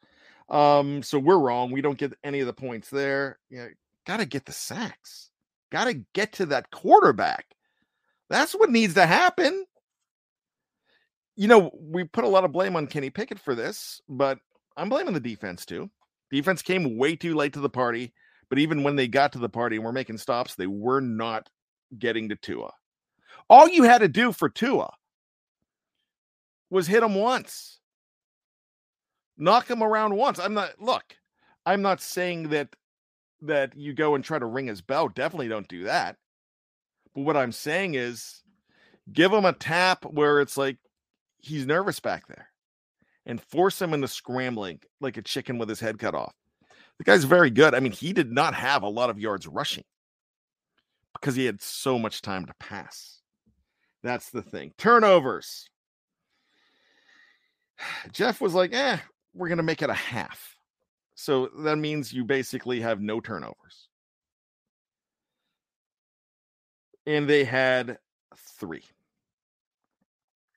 Um, 0.49 1.03
so 1.03 1.19
we're 1.19 1.38
wrong. 1.38 1.73
We 1.73 1.81
don't 1.81 1.99
get 1.99 2.14
any 2.23 2.40
of 2.40 2.47
the 2.47 2.53
points 2.53 2.90
there. 2.90 3.38
Yeah, 3.51 3.69
got 4.07 4.19
to 4.19 4.27
get 4.27 4.47
the 4.47 4.53
sacks. 4.53 5.31
Got 5.73 5.85
to 5.87 6.05
get 6.14 6.33
to 6.35 6.47
that 6.47 6.71
quarterback. 6.71 7.47
That's 8.31 8.55
what 8.55 8.71
needs 8.71 8.95
to 8.95 9.07
happen. 9.07 9.64
You 11.37 11.49
know, 11.49 11.71
we 11.79 12.05
put 12.05 12.25
a 12.25 12.29
lot 12.29 12.45
of 12.45 12.53
blame 12.53 12.77
on 12.77 12.87
Kenny 12.87 13.11
Pickett 13.11 13.38
for 13.38 13.55
this, 13.55 14.01
but 14.09 14.38
I'm 14.77 14.88
blaming 14.88 15.14
the 15.14 15.21
defense 15.21 15.66
too. 15.66 15.90
Defense 16.31 16.62
came 16.62 16.97
way 16.97 17.14
too 17.14 17.35
late 17.35 17.53
to 17.53 17.61
the 17.61 17.69
party, 17.69 18.12
but 18.49 18.59
even 18.59 18.83
when 18.83 18.97
they 18.97 19.07
got 19.07 19.33
to 19.33 19.38
the 19.38 19.49
party 19.49 19.77
and 19.77 19.85
were 19.85 19.92
making 19.92 20.19
stops, 20.19 20.55
they 20.55 20.66
were 20.66 21.01
not 21.01 21.49
getting 21.99 22.29
to 22.31 22.37
Tua. 22.37 22.73
All 23.49 23.69
you 23.69 23.85
had 23.85 23.99
to 23.99 24.09
do 24.09 24.33
for 24.33 24.49
Tua 24.49 24.91
was 26.71 26.87
hit 26.87 27.03
him 27.03 27.15
once. 27.15 27.79
Knock 29.39 29.69
him 29.69 29.83
around 29.83 30.17
once. 30.17 30.39
I'm 30.39 30.55
not 30.55 30.81
look, 30.81 31.05
I'm 31.65 31.83
not 31.83 32.01
saying 32.01 32.49
that 32.51 32.69
that 33.43 33.77
you 33.77 33.93
go 33.93 34.15
and 34.15 34.25
try 34.25 34.39
to 34.39 34.47
ring 34.47 34.67
his 34.67 34.81
bell. 34.81 35.09
Definitely 35.09 35.49
don't 35.49 35.69
do 35.69 35.85
that. 35.85 36.17
But 37.15 37.23
what 37.23 37.37
I'm 37.37 37.53
saying 37.53 37.95
is 37.95 38.43
give 39.13 39.33
him 39.33 39.45
a 39.45 39.53
tap 39.53 40.05
where 40.05 40.41
it's 40.41 40.57
like 40.57 40.79
he's 41.39 41.67
nervous 41.67 42.01
back 42.01 42.27
there 42.27 42.49
and 43.27 43.41
force 43.41 43.81
him 43.81 43.93
into 43.93 44.09
scrambling 44.09 44.81
like 45.01 45.17
a 45.17 45.23
chicken 45.23 45.59
with 45.59 45.69
his 45.69 45.81
head 45.81 45.99
cut 45.99 46.15
off. 46.15 46.35
The 46.99 47.05
guy's 47.05 47.25
very 47.25 47.51
good. 47.51 47.75
I 47.75 47.81
mean, 47.81 47.93
he 47.93 48.13
did 48.13 48.33
not 48.33 48.55
have 48.55 48.83
a 48.83 48.89
lot 48.89 49.11
of 49.11 49.19
yards 49.19 49.47
rushing 49.47 49.85
because 51.13 51.35
he 51.35 51.45
had 51.45 51.61
so 51.61 51.99
much 51.99 52.23
time 52.23 52.47
to 52.47 52.55
pass. 52.59 53.15
That's 54.07 54.31
the 54.31 54.40
thing. 54.40 54.73
Turnovers. 54.79 55.69
Jeff 58.12 58.40
was 58.40 58.55
like, 58.55 58.73
eh, 58.73 58.99
we're 59.35 59.49
going 59.49 59.57
to 59.57 59.64
make 59.64 59.83
it 59.83 59.90
a 59.90 59.95
half. 59.95 60.57
So 61.16 61.49
that 61.64 61.77
means 61.77 62.12
you 62.12 62.25
basically 62.25 62.81
have 62.81 63.01
no 63.01 63.21
turnovers. 63.21 63.88
And 67.05 67.29
they 67.29 67.42
had 67.42 67.99
three. 68.61 68.85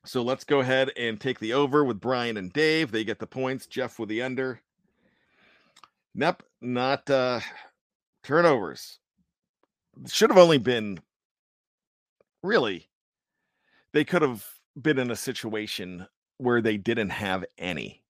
So 0.05 0.21
let's 0.21 0.43
go 0.43 0.59
ahead 0.59 0.91
and 0.95 1.19
take 1.19 1.39
the 1.39 1.53
over 1.53 1.83
with 1.83 1.99
Bryan 1.99 2.37
and 2.37 2.53
Dave. 2.53 2.91
They 2.91 3.03
get 3.03 3.17
the 3.17 3.25
points. 3.25 3.65
Jeff 3.65 3.97
with 3.97 4.09
the 4.09 4.21
under. 4.21 4.61
Nope, 6.13 6.43
not 6.61 7.09
uh 7.09 7.39
turnovers. 8.23 8.99
Should 10.07 10.29
have 10.29 10.37
only 10.37 10.59
been 10.59 10.99
really 12.43 12.88
they 13.93 14.03
could 14.03 14.21
have 14.21 14.45
been 14.79 14.99
in 14.99 15.11
a 15.11 15.15
situation 15.15 16.07
where 16.37 16.61
they 16.61 16.77
didn't 16.77 17.09
have 17.09 17.45
any. 17.57 18.03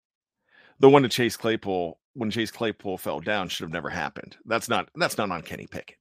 The 0.79 0.89
one 0.89 1.03
to 1.03 1.09
Chase 1.09 1.37
Claypool 1.37 1.99
when 2.13 2.31
Chase 2.31 2.51
Claypool 2.51 2.97
fell 2.97 3.19
down 3.19 3.49
should 3.49 3.63
have 3.63 3.71
never 3.71 3.89
happened. 3.89 4.37
That's 4.45 4.69
not 4.69 4.89
that's 4.95 5.17
not 5.17 5.31
on 5.31 5.41
Kenny 5.41 5.67
Pickett. 5.67 5.97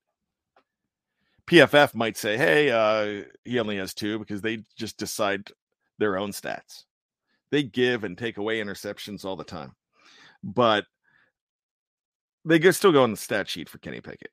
PFF 1.47 1.95
might 1.95 2.17
say, 2.17 2.37
"Hey, 2.37 2.71
uh, 2.71 3.25
he 3.45 3.59
only 3.59 3.79
has 3.79 3.95
two 3.95 4.19
because 4.19 4.41
they 4.41 4.65
just 4.77 4.99
decide 4.99 5.51
their 5.99 6.19
own 6.19 6.31
stats. 6.31 6.85
They 7.51 7.63
give 7.63 8.05
and 8.05 8.17
take 8.17 8.37
away 8.37 8.61
interceptions 8.61 9.25
all 9.25 9.37
the 9.37 9.45
time, 9.45 9.75
but 10.43 10.85
they 12.45 12.61
still 12.73 12.93
go 12.93 13.03
on 13.03 13.11
the 13.11 13.17
stat 13.17 13.49
sheet 13.49 13.69
for 13.69 13.79
Kenny 13.79 14.01
Pickett. 14.01 14.31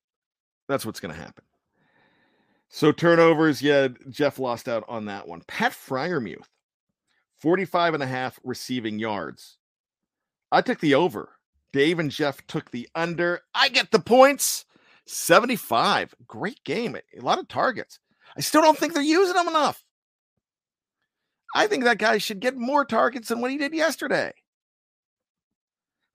That's 0.68 0.86
what's 0.86 1.00
going 1.00 1.14
to 1.14 1.20
happen. 1.20 1.44
So 2.76 2.92
turnovers, 2.92 3.62
yeah, 3.62 3.88
Jeff 4.10 4.38
lost 4.38 4.68
out 4.68 4.84
on 4.90 5.06
that 5.06 5.30
one. 5.30 5.40
Pat 5.48 5.72
Freiermuth, 5.72 6.50
45 7.38 7.94
and 7.94 8.04
a 8.04 8.06
half 8.06 8.38
receiving 8.44 9.00
yards. 9.00 9.56
I 10.52 10.60
took 10.60 10.82
the 10.82 10.94
over. 10.94 11.30
Dave 11.72 12.00
and 12.00 12.12
Jeff 12.12 12.46
took 12.48 12.72
the 12.72 12.90
under. 12.94 13.40
I 13.54 13.70
get 13.70 13.92
the 13.92 14.00
points. 14.00 14.66
75. 15.06 16.16
Great 16.28 16.62
game. 16.66 16.98
A 16.98 17.22
lot 17.22 17.40
of 17.40 17.48
targets. 17.48 18.02
I 18.36 18.42
still 18.42 18.62
don't 18.62 18.78
think 18.78 18.94
they're 18.94 19.02
using 19.02 19.36
them 19.36 19.48
enough. 19.48 19.82
I 21.56 21.68
think 21.68 21.86
that 21.86 21.98
guy 21.98 22.18
should 22.18 22.42
get 22.42 22.58
more 22.58 22.84
targets 22.84 23.30
than 23.30 23.40
what 23.40 23.52
he 23.52 23.58
did 23.58 23.74
yesterday. 23.74 24.34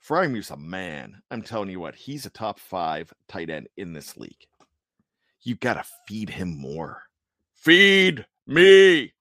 Freiermuth's 0.06 0.50
a 0.50 0.58
man. 0.58 1.22
I'm 1.30 1.40
telling 1.40 1.70
you 1.70 1.80
what, 1.80 1.94
he's 1.94 2.26
a 2.26 2.30
top 2.30 2.60
five 2.60 3.14
tight 3.28 3.48
end 3.48 3.68
in 3.78 3.94
this 3.94 4.18
league. 4.18 4.46
You 5.42 5.54
got 5.56 5.74
to 5.74 5.84
feed 6.06 6.30
him 6.30 6.56
more. 6.56 7.02
Feed 7.54 8.26
me. 8.46 9.12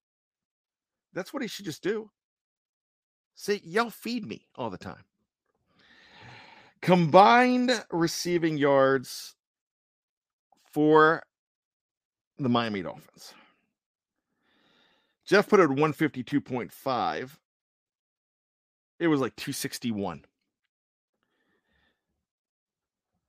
That's 1.13 1.33
what 1.33 1.41
he 1.41 1.47
should 1.47 1.65
just 1.65 1.81
do. 1.81 2.09
Say, 3.35 3.61
yell, 3.63 3.89
feed 3.89 4.25
me 4.25 4.47
all 4.55 4.69
the 4.69 4.77
time. 4.77 5.03
Combined 6.81 7.83
receiving 7.91 8.57
yards 8.57 9.35
for 10.71 11.23
the 12.37 12.49
Miami 12.49 12.81
Dolphins. 12.81 13.33
Jeff 15.25 15.47
put 15.47 15.59
it 15.59 15.63
at 15.63 15.69
152.5. 15.69 17.29
It 18.99 19.07
was 19.07 19.21
like 19.21 19.35
261. 19.35 20.25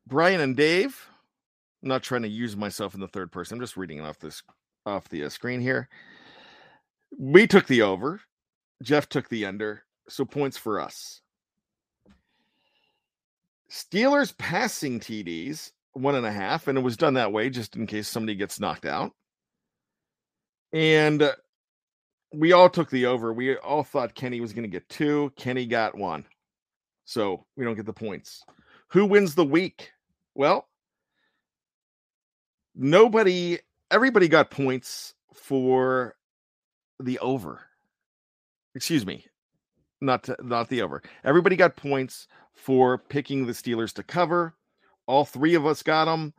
Bryan 0.07 0.41
and 0.41 0.57
Dave, 0.57 1.10
I'm 1.83 1.89
not 1.89 2.03
trying 2.03 2.23
to 2.23 2.29
use 2.29 2.57
myself 2.57 2.95
in 2.95 3.01
the 3.01 3.09
third 3.09 3.33
person. 3.33 3.57
I'm 3.57 3.61
just 3.61 3.77
reading 3.77 3.99
it 3.99 4.05
off 4.05 4.19
this 4.19 4.43
off 4.87 5.09
the 5.09 5.25
uh, 5.25 5.29
screen 5.29 5.61
here. 5.61 5.89
We 7.19 7.47
took 7.47 7.67
the 7.67 7.83
over. 7.83 8.21
Jeff 8.83 9.09
took 9.09 9.29
the 9.29 9.47
under. 9.47 9.83
So 10.09 10.25
points 10.25 10.57
for 10.57 10.81
us. 10.81 11.21
Steelers 13.71 14.37
passing 14.37 14.99
TDs, 14.99 15.71
one 15.93 16.17
and 16.17 16.27
a 16.27 16.33
half, 16.33 16.67
and 16.67 16.77
it 16.77 16.83
was 16.83 16.97
done 16.97 17.15
that 17.15 17.33
way 17.33 17.51
just 17.51 17.77
in 17.77 17.87
case 17.87 18.09
somebody 18.09 18.35
gets 18.35 18.59
knocked 18.59 18.85
out. 18.85 19.13
And 20.73 21.31
we 22.35 22.53
all 22.53 22.69
took 22.69 22.91
the 22.91 23.07
over. 23.07 23.33
We 23.33 23.57
all 23.57 23.85
thought 23.85 24.15
Kenny 24.15 24.41
was 24.41 24.53
going 24.53 24.65
to 24.65 24.69
get 24.69 24.89
two. 24.89 25.33
Kenny 25.37 25.67
got 25.67 25.97
one. 25.97 26.25
So 27.05 27.45
we 27.57 27.65
don't 27.65 27.77
get 27.77 27.87
the 27.87 27.93
points. 27.93 28.43
Who 28.89 29.07
wins 29.07 29.35
the 29.35 29.45
week? 29.45 29.91
Well, 30.35 30.69
nobody, 32.81 33.59
everybody 33.91 34.27
got 34.27 34.51
points 34.51 35.15
for 35.35 36.17
the 36.99 37.19
over. 37.21 37.61
Excuse 38.75 39.07
me, 39.07 39.27
not 40.01 40.25
to, 40.25 40.37
not 40.43 40.69
the 40.69 40.83
over. 40.83 41.03
Everybody 41.25 41.57
got 41.57 41.77
points 41.77 42.27
for 42.55 42.99
picking 42.99 43.47
the 43.47 43.53
Steelers 43.53 43.93
to 43.95 44.03
cover. 44.03 44.55
All 45.07 45.25
three 45.25 45.55
of 45.55 45.67
us 45.67 45.83
got 45.83 46.07
them, 46.07 46.33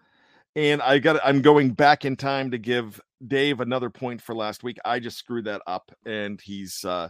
and 0.56 0.82
I 0.82 1.00
got. 1.00 1.20
I'm 1.24 1.42
going 1.42 1.72
back 1.72 2.06
in 2.06 2.16
time 2.16 2.52
to 2.52 2.58
give 2.58 3.02
Dave 3.28 3.60
another 3.60 3.90
point 3.90 4.22
for 4.22 4.34
last 4.34 4.64
week. 4.64 4.78
I 4.86 5.00
just 5.00 5.18
screwed 5.18 5.46
that 5.46 5.62
up, 5.68 5.92
and 6.06 6.40
he's 6.40 6.86
uh, 6.86 7.10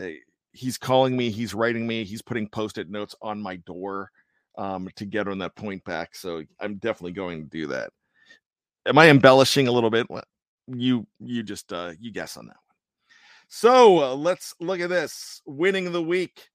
eh, 0.00 0.14
he's 0.52 0.78
calling 0.78 1.16
me. 1.16 1.30
He's 1.30 1.54
writing 1.54 1.86
me. 1.86 2.04
He's 2.04 2.22
putting 2.22 2.48
post-it 2.48 2.88
notes 2.88 3.14
on 3.20 3.42
my 3.42 3.56
door 3.56 4.10
um, 4.56 4.88
to 4.96 5.04
get 5.04 5.28
on 5.28 5.38
that 5.38 5.54
point 5.54 5.84
back. 5.84 6.14
So 6.14 6.42
I'm 6.60 6.76
definitely 6.76 7.12
going 7.12 7.42
to 7.42 7.50
do 7.50 7.66
that. 7.68 7.90
Am 8.86 8.98
I 8.98 9.08
embellishing 9.08 9.68
a 9.68 9.72
little 9.72 9.90
bit? 9.90 10.06
You 10.68 11.06
you 11.20 11.42
just 11.42 11.72
uh, 11.72 11.92
you 12.00 12.12
guess 12.12 12.36
on 12.36 12.46
that 12.46 12.56
one. 12.56 12.76
So 13.48 14.02
uh, 14.02 14.14
let's 14.14 14.54
look 14.60 14.80
at 14.80 14.90
this 14.90 15.40
winning 15.46 15.92
the 15.92 16.02
week 16.02 16.48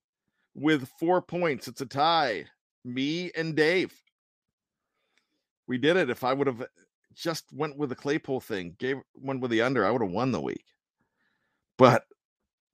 with 0.53 0.89
four 0.99 1.21
points. 1.21 1.67
It's 1.67 1.81
a 1.81 1.85
tie. 1.85 2.45
Me 2.83 3.31
and 3.35 3.55
Dave. 3.55 3.93
We 5.67 5.77
did 5.77 5.95
it. 5.97 6.09
If 6.09 6.23
I 6.23 6.33
would 6.33 6.47
have 6.47 6.65
just 7.13 7.45
went 7.53 7.77
with 7.77 7.89
the 7.89 7.95
Claypool 7.95 8.41
thing, 8.41 8.75
gave 8.79 8.97
one 9.13 9.39
with 9.39 9.51
the 9.51 9.61
under, 9.61 9.85
I 9.85 9.91
would 9.91 10.01
have 10.01 10.11
won 10.11 10.31
the 10.31 10.41
week. 10.41 10.65
But 11.77 12.05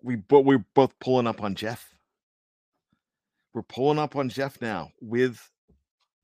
we 0.01 0.15
but 0.15 0.41
we're 0.41 0.65
both 0.73 0.97
pulling 0.99 1.27
up 1.27 1.43
on 1.43 1.55
Jeff. 1.55 1.93
We're 3.53 3.63
pulling 3.63 3.99
up 3.99 4.15
on 4.15 4.29
Jeff 4.29 4.61
now 4.61 4.91
with 5.01 5.39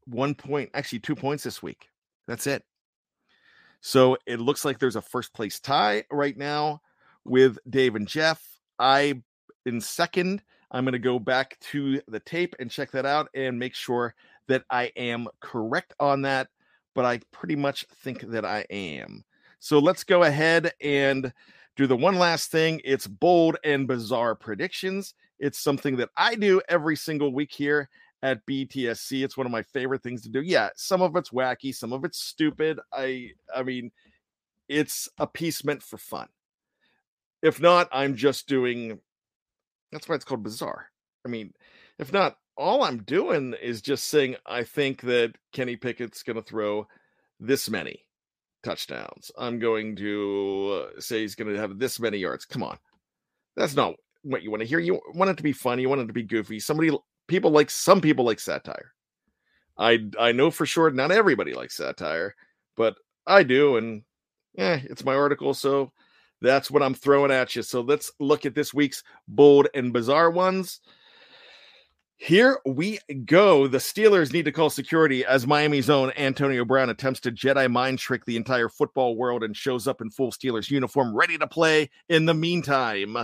one 0.05 0.35
point, 0.35 0.69
actually 0.73 0.99
two 0.99 1.15
points 1.15 1.43
this 1.43 1.63
week. 1.63 1.87
That's 2.27 2.47
it. 2.47 2.63
So 3.85 4.15
it 4.25 4.39
looks 4.39 4.63
like 4.63 4.79
there's 4.79 4.95
a 4.95 5.01
first 5.01 5.33
place 5.33 5.59
tie 5.59 6.05
right 6.09 6.37
now 6.37 6.81
with 7.25 7.57
Dave 7.69 7.95
and 7.95 8.07
Jeff. 8.07 8.41
I 8.79 9.21
in 9.65 9.81
second. 9.81 10.41
I'm 10.71 10.85
going 10.85 10.93
to 10.93 10.99
go 10.99 11.19
back 11.19 11.59
to 11.71 12.01
the 12.07 12.21
tape 12.21 12.55
and 12.59 12.71
check 12.71 12.91
that 12.91 13.05
out 13.05 13.27
and 13.35 13.59
make 13.59 13.75
sure 13.75 14.15
that 14.47 14.63
I 14.69 14.85
am 14.95 15.27
correct 15.41 15.93
on 15.99 16.21
that. 16.21 16.47
But 16.95 17.03
I 17.03 17.19
pretty 17.33 17.57
much 17.57 17.85
think 18.01 18.21
that 18.21 18.45
I 18.45 18.65
am. 18.69 19.25
So 19.59 19.79
let's 19.79 20.05
go 20.05 20.23
ahead 20.23 20.71
and 20.81 21.33
do 21.75 21.85
the 21.85 21.97
one 21.97 22.17
last 22.17 22.51
thing. 22.51 22.79
It's 22.85 23.05
bold 23.05 23.57
and 23.65 23.85
bizarre 23.85 24.33
predictions. 24.33 25.13
It's 25.39 25.59
something 25.59 25.97
that 25.97 26.09
I 26.15 26.35
do 26.35 26.61
every 26.69 26.95
single 26.95 27.33
week 27.33 27.51
here 27.51 27.89
at 28.23 28.43
BTSC. 28.47 29.23
It's 29.23 29.37
one 29.37 29.45
of 29.45 29.51
my 29.51 29.61
favorite 29.61 30.01
things 30.01 30.23
to 30.23 30.29
do. 30.29 30.41
Yeah, 30.41 30.69
some 30.75 31.01
of 31.01 31.15
it's 31.17 31.29
wacky, 31.29 31.75
some 31.75 31.93
of 31.93 32.05
it's 32.05 32.17
stupid. 32.17 32.79
I 32.91 33.31
I 33.55 33.61
mean, 33.61 33.91
it's 34.67 35.09
a 35.19 35.27
piece 35.27 35.63
meant 35.63 35.83
for 35.83 35.97
fun. 35.97 36.29
If 37.43 37.61
not, 37.61 37.89
I'm 37.91 38.15
just 38.15 38.47
doing 38.47 38.99
that's 39.91 40.09
why 40.09 40.15
it's 40.15 40.25
called 40.25 40.41
bizarre. 40.41 40.87
I 41.25 41.29
mean, 41.29 41.53
if 41.99 42.11
not, 42.11 42.37
all 42.57 42.83
I'm 42.83 43.03
doing 43.03 43.55
is 43.61 43.81
just 43.81 44.05
saying 44.05 44.37
I 44.45 44.63
think 44.63 45.01
that 45.01 45.33
Kenny 45.51 45.75
Pickett's 45.75 46.23
going 46.23 46.37
to 46.37 46.41
throw 46.41 46.87
this 47.39 47.69
many 47.69 48.05
touchdowns. 48.63 49.31
I'm 49.37 49.59
going 49.59 49.97
to 49.97 50.87
uh, 50.95 51.01
say 51.01 51.21
he's 51.21 51.35
going 51.35 51.53
to 51.53 51.59
have 51.59 51.77
this 51.77 51.99
many 51.99 52.17
yards. 52.17 52.45
Come 52.45 52.63
on. 52.63 52.77
That's 53.55 53.75
not 53.75 53.95
what 54.23 54.43
you 54.43 54.49
want 54.49 54.61
to 54.61 54.67
hear. 54.67 54.79
You 54.79 55.01
want 55.13 55.29
it 55.29 55.37
to 55.37 55.43
be 55.43 55.51
funny, 55.51 55.81
you 55.81 55.89
want 55.89 56.01
it 56.01 56.07
to 56.07 56.13
be 56.13 56.23
goofy. 56.23 56.59
Somebody 56.59 56.91
people 57.27 57.51
like 57.51 57.69
some 57.69 58.01
people 58.01 58.25
like 58.25 58.39
satire. 58.39 58.93
I 59.77 60.09
I 60.19 60.31
know 60.31 60.51
for 60.51 60.65
sure 60.65 60.91
not 60.91 61.11
everybody 61.11 61.53
likes 61.53 61.75
satire, 61.77 62.35
but 62.77 62.95
I 63.27 63.43
do 63.43 63.77
and 63.77 64.03
yeah, 64.53 64.79
it's 64.83 65.05
my 65.05 65.15
article 65.15 65.53
so 65.53 65.91
That's 66.41 66.69
what 66.69 66.83
I'm 66.83 66.93
throwing 66.93 67.31
at 67.31 67.55
you. 67.55 67.63
So 67.63 67.81
let's 67.81 68.11
look 68.19 68.45
at 68.45 68.53
this 68.53 68.73
week's 68.73 69.01
bold 69.27 69.69
and 69.73 69.93
bizarre 69.93 70.29
ones. 70.29 70.81
Here 72.17 72.59
we 72.65 72.99
go. 73.25 73.67
The 73.67 73.79
Steelers 73.79 74.31
need 74.33 74.45
to 74.45 74.51
call 74.51 74.69
security 74.69 75.25
as 75.25 75.47
Miami's 75.47 75.89
own 75.89 76.11
Antonio 76.17 76.63
Brown 76.65 76.89
attempts 76.89 77.19
to 77.21 77.31
Jedi 77.31 77.71
mind 77.71 77.99
trick 77.99 78.25
the 78.25 78.37
entire 78.37 78.69
football 78.69 79.15
world 79.15 79.43
and 79.43 79.55
shows 79.55 79.87
up 79.87 80.01
in 80.01 80.09
full 80.09 80.31
Steelers 80.31 80.69
uniform, 80.69 81.15
ready 81.15 81.37
to 81.37 81.47
play. 81.47 81.89
In 82.09 82.25
the 82.25 82.33
meantime, 82.33 83.17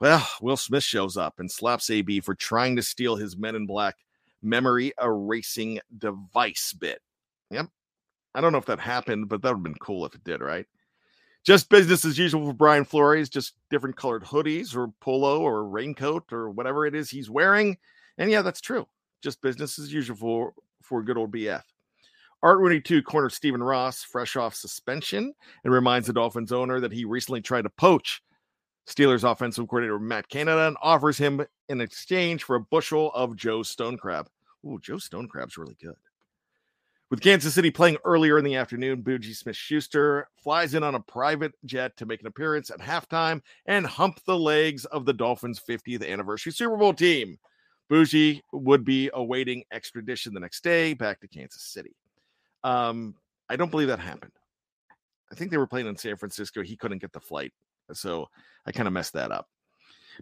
well, 0.00 0.26
Will 0.40 0.56
Smith 0.56 0.84
shows 0.84 1.16
up 1.16 1.40
and 1.40 1.50
slaps 1.50 1.90
AB 1.90 2.20
for 2.20 2.34
trying 2.34 2.76
to 2.76 2.82
steal 2.82 3.16
his 3.16 3.36
Men 3.36 3.56
in 3.56 3.66
Black 3.66 3.96
memory 4.42 4.92
erasing 5.02 5.80
device 5.96 6.72
bit. 6.72 7.00
Yep. 7.50 7.66
I 8.34 8.40
don't 8.40 8.52
know 8.52 8.58
if 8.58 8.66
that 8.66 8.78
happened, 8.78 9.28
but 9.28 9.42
that 9.42 9.48
would 9.48 9.58
have 9.58 9.62
been 9.64 9.74
cool 9.74 10.06
if 10.06 10.14
it 10.14 10.24
did, 10.24 10.40
right? 10.40 10.66
Just 11.44 11.70
business 11.70 12.04
as 12.04 12.18
usual 12.18 12.46
for 12.46 12.52
Brian 12.52 12.84
Flores, 12.84 13.28
just 13.28 13.54
different 13.70 13.96
colored 13.96 14.24
hoodies 14.24 14.76
or 14.76 14.92
polo 15.00 15.40
or 15.40 15.68
raincoat 15.68 16.32
or 16.32 16.50
whatever 16.50 16.86
it 16.86 16.94
is 16.94 17.10
he's 17.10 17.30
wearing. 17.30 17.76
And 18.18 18.30
yeah, 18.30 18.42
that's 18.42 18.60
true. 18.60 18.86
Just 19.22 19.40
business 19.40 19.78
as 19.78 19.92
usual 19.92 20.16
for, 20.16 20.52
for 20.82 21.02
good 21.02 21.16
old 21.16 21.32
BF. 21.32 21.62
Art 22.42 22.58
Rooney 22.58 22.80
2 22.80 23.02
corner 23.02 23.30
Stephen 23.30 23.62
Ross, 23.62 24.04
fresh 24.04 24.36
off 24.36 24.54
suspension, 24.54 25.34
and 25.64 25.72
reminds 25.72 26.06
the 26.06 26.12
Dolphins 26.12 26.52
owner 26.52 26.78
that 26.80 26.92
he 26.92 27.04
recently 27.04 27.40
tried 27.40 27.62
to 27.62 27.70
poach 27.70 28.22
Steelers 28.88 29.30
offensive 29.30 29.68
coordinator 29.68 29.98
Matt 29.98 30.28
Canada 30.28 30.66
and 30.66 30.76
offers 30.80 31.18
him 31.18 31.44
in 31.68 31.80
exchange 31.80 32.44
for 32.44 32.56
a 32.56 32.60
bushel 32.60 33.12
of 33.12 33.36
Joe 33.36 33.60
Stonecrab. 33.60 34.28
Ooh, 34.64 34.78
Joe 34.80 34.96
Stonecrab's 34.96 35.58
really 35.58 35.76
good. 35.80 35.94
With 37.10 37.20
Kansas 37.20 37.54
City 37.54 37.70
playing 37.70 37.98
earlier 38.04 38.38
in 38.38 38.44
the 38.44 38.56
afternoon, 38.56 39.02
JuJu 39.02 39.34
Smith 39.34 39.56
Schuster 39.56 40.28
flies 40.42 40.74
in 40.74 40.82
on 40.82 40.94
a 40.94 41.00
private 41.00 41.52
jet 41.64 41.96
to 41.98 42.06
make 42.06 42.20
an 42.20 42.26
appearance 42.26 42.70
at 42.70 42.80
halftime 42.80 43.40
and 43.66 43.86
hump 43.86 44.20
the 44.26 44.38
legs 44.38 44.84
of 44.86 45.04
the 45.04 45.14
Dolphins' 45.14 45.60
50th 45.60 46.06
anniversary 46.06 46.52
Super 46.52 46.76
Bowl 46.76 46.92
team. 46.92 47.38
JuJu 47.90 48.40
would 48.52 48.84
be 48.84 49.10
awaiting 49.14 49.64
extradition 49.72 50.34
the 50.34 50.40
next 50.40 50.62
day 50.62 50.94
back 50.94 51.20
to 51.20 51.28
Kansas 51.28 51.62
City. 51.62 51.94
Um, 52.64 53.14
I 53.48 53.56
don't 53.56 53.70
believe 53.70 53.88
that 53.88 54.00
happened. 54.00 54.32
I 55.30 55.34
think 55.34 55.50
they 55.50 55.58
were 55.58 55.66
playing 55.66 55.86
in 55.86 55.96
San 55.96 56.16
Francisco. 56.16 56.62
He 56.62 56.76
couldn't 56.76 56.98
get 56.98 57.12
the 57.12 57.20
flight. 57.20 57.52
So 57.92 58.28
I 58.66 58.72
kind 58.72 58.86
of 58.86 58.94
messed 58.94 59.14
that 59.14 59.32
up. 59.32 59.48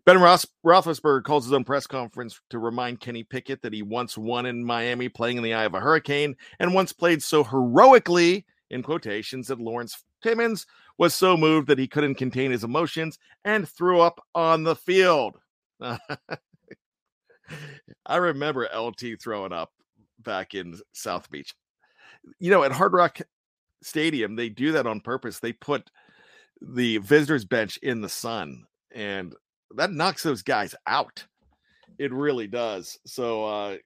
Ben 0.04 0.20
Ross, 0.20 0.46
Roethlisberger 0.64 1.24
calls 1.24 1.44
his 1.44 1.52
own 1.52 1.64
press 1.64 1.86
conference 1.86 2.38
to 2.50 2.58
remind 2.58 3.00
Kenny 3.00 3.22
Pickett 3.22 3.62
that 3.62 3.72
he 3.72 3.82
once 3.82 4.18
won 4.18 4.44
in 4.44 4.64
Miami 4.64 5.08
playing 5.08 5.38
in 5.38 5.42
the 5.42 5.54
eye 5.54 5.64
of 5.64 5.74
a 5.74 5.80
hurricane 5.80 6.36
and 6.60 6.74
once 6.74 6.92
played 6.92 7.22
so 7.22 7.42
heroically, 7.42 8.44
in 8.70 8.82
quotations, 8.82 9.48
that 9.48 9.60
Lawrence 9.60 10.04
Timmons 10.22 10.66
was 10.98 11.14
so 11.14 11.36
moved 11.36 11.68
that 11.68 11.78
he 11.78 11.86
couldn't 11.86 12.16
contain 12.16 12.50
his 12.50 12.64
emotions 12.64 13.18
and 13.44 13.68
threw 13.68 14.00
up 14.00 14.20
on 14.34 14.64
the 14.64 14.76
field. 14.76 15.38
I 15.80 15.98
remember 18.16 18.68
LT 18.74 19.20
throwing 19.20 19.52
up 19.52 19.72
back 20.18 20.54
in 20.54 20.78
South 20.92 21.30
Beach. 21.30 21.54
You 22.40 22.50
know, 22.50 22.64
at 22.64 22.72
Hard 22.72 22.92
Rock 22.92 23.20
Stadium, 23.82 24.36
they 24.36 24.48
do 24.48 24.72
that 24.72 24.86
on 24.86 25.00
purpose. 25.00 25.38
They 25.38 25.52
put 25.52 25.90
the 26.60 26.98
visitors 26.98 27.44
bench 27.44 27.78
in 27.78 28.00
the 28.00 28.08
sun 28.08 28.64
and 28.94 29.34
that 29.74 29.92
knocks 29.92 30.22
those 30.22 30.42
guys 30.42 30.74
out. 30.86 31.24
It 31.98 32.12
really 32.12 32.46
does. 32.46 32.98
So 33.06 33.44
uh 33.44 33.76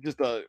just 0.00 0.20
uh 0.20 0.40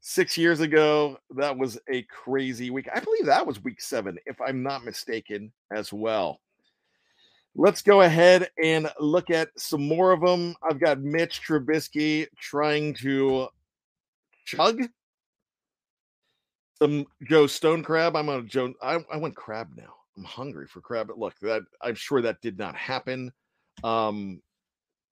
6 0.00 0.38
years 0.38 0.60
ago 0.60 1.18
that 1.36 1.56
was 1.56 1.78
a 1.92 2.02
crazy 2.02 2.70
week. 2.70 2.88
I 2.94 3.00
believe 3.00 3.26
that 3.26 3.46
was 3.46 3.62
week 3.62 3.80
7 3.80 4.18
if 4.26 4.40
I'm 4.40 4.62
not 4.62 4.84
mistaken 4.84 5.52
as 5.72 5.92
well. 5.92 6.40
Let's 7.58 7.80
go 7.80 8.02
ahead 8.02 8.50
and 8.62 8.90
look 9.00 9.30
at 9.30 9.48
some 9.56 9.88
more 9.88 10.12
of 10.12 10.20
them. 10.20 10.54
I've 10.68 10.78
got 10.78 11.00
Mitch 11.00 11.40
Trubisky 11.42 12.26
trying 12.38 12.92
to 12.96 13.48
chug 14.44 14.82
some 16.78 17.06
Joe 17.22 17.46
Stone 17.46 17.82
Crab. 17.82 18.16
I'm 18.16 18.28
on 18.28 18.46
Joe. 18.46 18.74
I, 18.82 19.04
I 19.10 19.16
went 19.16 19.36
crab 19.36 19.70
now. 19.76 19.94
I'm 20.16 20.24
hungry 20.24 20.66
for 20.66 20.80
crab. 20.80 21.08
But 21.08 21.18
look, 21.18 21.34
that 21.42 21.62
I'm 21.82 21.94
sure 21.94 22.22
that 22.22 22.40
did 22.40 22.58
not 22.58 22.76
happen. 22.76 23.32
Um, 23.84 24.40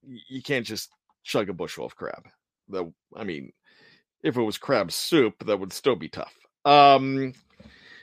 you 0.03 0.43
can't 0.43 0.67
just 0.67 0.91
chug 1.23 1.49
a 1.49 1.53
bushel 1.53 1.85
of 1.85 1.97
crab. 1.97 2.27
The 2.69 2.93
I 3.15 3.25
mean, 3.25 3.53
if 4.23 4.37
it 4.37 4.43
was 4.43 4.59
crab 4.59 4.91
soup, 4.91 5.45
that 5.47 5.59
would 5.59 5.73
still 5.73 5.97
be 5.97 6.09
tough. 6.09 6.35
Um, 6.65 7.35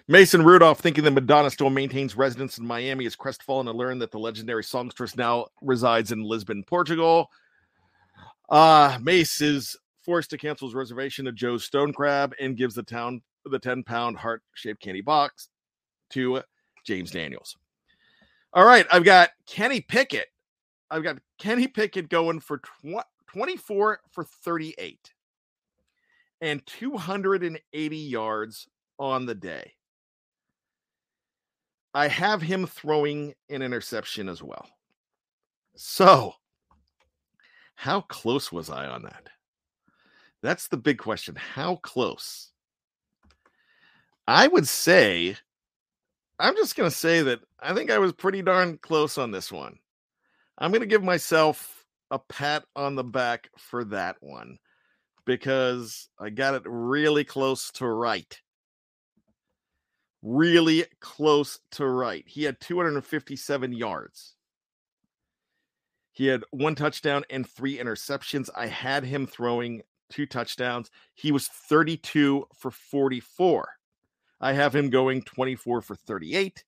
Mason 0.08 0.44
Rudolph, 0.44 0.80
thinking 0.80 1.04
that 1.04 1.12
Madonna 1.12 1.50
still 1.50 1.70
maintains 1.70 2.16
residence 2.16 2.58
in 2.58 2.66
Miami, 2.66 3.06
is 3.06 3.16
crestfallen 3.16 3.66
to 3.66 3.72
learn 3.72 4.00
that 4.00 4.12
the 4.12 4.20
legendary 4.20 4.64
songstress 4.64 5.16
now 5.16 5.48
resides 5.62 6.12
in 6.12 6.24
Lisbon, 6.24 6.64
Portugal. 6.64 7.30
Uh, 8.50 8.98
Mace 9.02 9.42
is 9.42 9.78
forced 10.04 10.30
to 10.32 10.38
cancel 10.38 10.68
his 10.68 10.76
reservation 10.76 11.26
to 11.26 11.32
Joe's 11.32 11.64
Stone 11.64 11.94
Crab 11.94 12.34
and 12.40 12.58
gives 12.58 12.76
the 12.76 12.84
town 12.84 13.22
the 13.46 13.60
10 13.60 13.84
pound 13.84 14.18
heart 14.18 14.44
shaped 14.54 14.82
candy 14.82 15.02
box 15.02 15.50
to 16.12 16.42
James 16.84 17.12
Daniels. 17.12 17.58
All 18.54 18.66
right, 18.66 18.86
I've 18.92 19.06
got 19.06 19.30
Kenny 19.46 19.82
Pickett. 19.82 20.28
I've 20.90 21.04
got 21.04 21.18
Kenny 21.38 21.68
Pickett 21.68 22.10
going 22.10 22.40
for 22.40 22.58
tw- 22.58 23.06
24 23.28 24.02
for 24.12 24.24
38 24.24 25.14
and 26.42 26.66
280 26.66 27.98
yards 27.98 28.68
on 29.00 29.26
the 29.26 29.36
day. 29.36 29.74
I 31.94 32.08
have 32.08 32.42
him 32.42 32.66
throwing 32.66 33.34
an 33.50 33.62
interception 33.62 34.28
as 34.28 34.42
well. 34.42 34.68
So, 35.76 36.34
how 37.76 38.02
close 38.02 38.52
was 38.52 38.70
I 38.70 38.88
on 38.88 39.04
that? 39.04 39.28
That's 40.42 40.68
the 40.68 40.78
big 40.78 40.98
question. 40.98 41.36
How 41.36 41.78
close? 41.78 42.52
I 44.28 44.48
would 44.48 44.68
say, 44.68 45.36
I'm 46.42 46.56
just 46.56 46.76
going 46.76 46.90
to 46.90 46.96
say 46.96 47.22
that 47.22 47.40
I 47.60 47.76
think 47.76 47.92
I 47.92 48.00
was 48.00 48.14
pretty 48.14 48.42
darn 48.42 48.80
close 48.80 49.20
on 49.20 49.30
this 49.30 49.52
one. 49.52 49.78
I'm 50.58 50.72
going 50.72 50.82
to 50.82 50.88
give 50.88 51.04
myself 51.04 51.86
a 52.10 52.18
pat 52.18 52.64
on 52.76 52.96
the 52.96 53.04
back 53.04 53.50
for 53.60 53.84
that 53.86 54.16
one 54.22 54.58
because 55.24 56.10
I 56.20 56.32
got 56.32 56.56
it 56.56 56.64
really 56.66 57.24
close 57.24 57.70
to 57.74 57.86
right. 57.88 58.40
Really 60.24 60.86
close 61.00 61.60
to 61.74 61.86
right. 61.86 62.24
He 62.26 62.44
had 62.44 62.60
257 62.60 63.74
yards. 63.74 64.36
He 66.12 66.26
had 66.26 66.44
one 66.50 66.74
touchdown 66.74 67.24
and 67.30 67.48
three 67.48 67.78
interceptions. 67.78 68.50
I 68.56 68.66
had 68.66 69.04
him 69.04 69.28
throwing 69.28 69.84
two 70.10 70.26
touchdowns. 70.26 70.90
He 71.14 71.32
was 71.32 71.48
32 71.48 72.48
for 72.56 72.72
44. 72.72 73.70
I 74.42 74.54
have 74.54 74.76
him 74.76 74.90
going 74.90 75.22
24 75.22 75.82
for 75.82 75.96
38. 75.96 76.64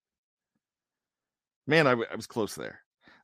Man, 1.65 1.87
I, 1.87 1.91
I 1.91 2.15
was 2.15 2.27
close 2.27 2.53
there. 2.55 2.79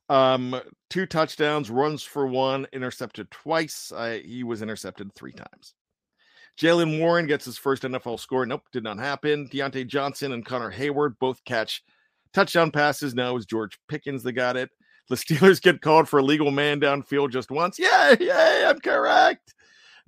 Um, 0.08 0.60
two 0.90 1.06
touchdowns, 1.06 1.70
runs 1.70 2.02
for 2.02 2.26
one, 2.26 2.66
intercepted 2.72 3.30
twice. 3.30 3.92
I, 3.92 4.18
he 4.18 4.42
was 4.42 4.60
intercepted 4.60 5.14
three 5.14 5.32
times. 5.32 5.74
Jaylen 6.60 6.98
Warren 6.98 7.28
gets 7.28 7.44
his 7.44 7.56
first 7.56 7.84
NFL 7.84 8.18
score. 8.18 8.44
Nope, 8.44 8.62
did 8.72 8.82
not 8.82 8.98
happen. 8.98 9.48
Diontae 9.48 9.86
Johnson 9.86 10.32
and 10.32 10.44
Connor 10.44 10.72
Heyward 10.72 11.14
both 11.20 11.42
catch 11.44 11.84
touchdown 12.34 12.72
passes. 12.72 13.14
Now 13.14 13.36
is 13.36 13.46
George 13.46 13.78
Pickens 13.88 14.24
that 14.24 14.32
got 14.32 14.56
it. 14.56 14.68
The 15.08 15.14
Steelers 15.16 15.62
get 15.62 15.80
called 15.80 16.08
for 16.08 16.18
a 16.18 16.24
legal 16.24 16.50
man 16.50 16.80
downfield 16.80 17.30
just 17.30 17.52
once. 17.52 17.78
Yay, 17.78 18.16
yay, 18.18 18.64
I'm 18.66 18.80
correct. 18.80 19.54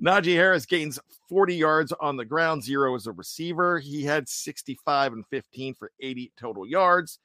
Najee 0.02 0.34
Harris 0.34 0.66
gains 0.66 0.98
40 1.28 1.54
yards 1.54 1.92
on 2.00 2.16
the 2.16 2.24
ground, 2.24 2.64
zero 2.64 2.94
as 2.96 3.06
a 3.06 3.12
receiver. 3.12 3.78
He 3.78 4.02
had 4.02 4.28
65 4.28 5.12
and 5.12 5.26
15 5.28 5.74
for 5.74 5.92
80 6.00 6.32
total 6.36 6.66
yards. 6.66 7.20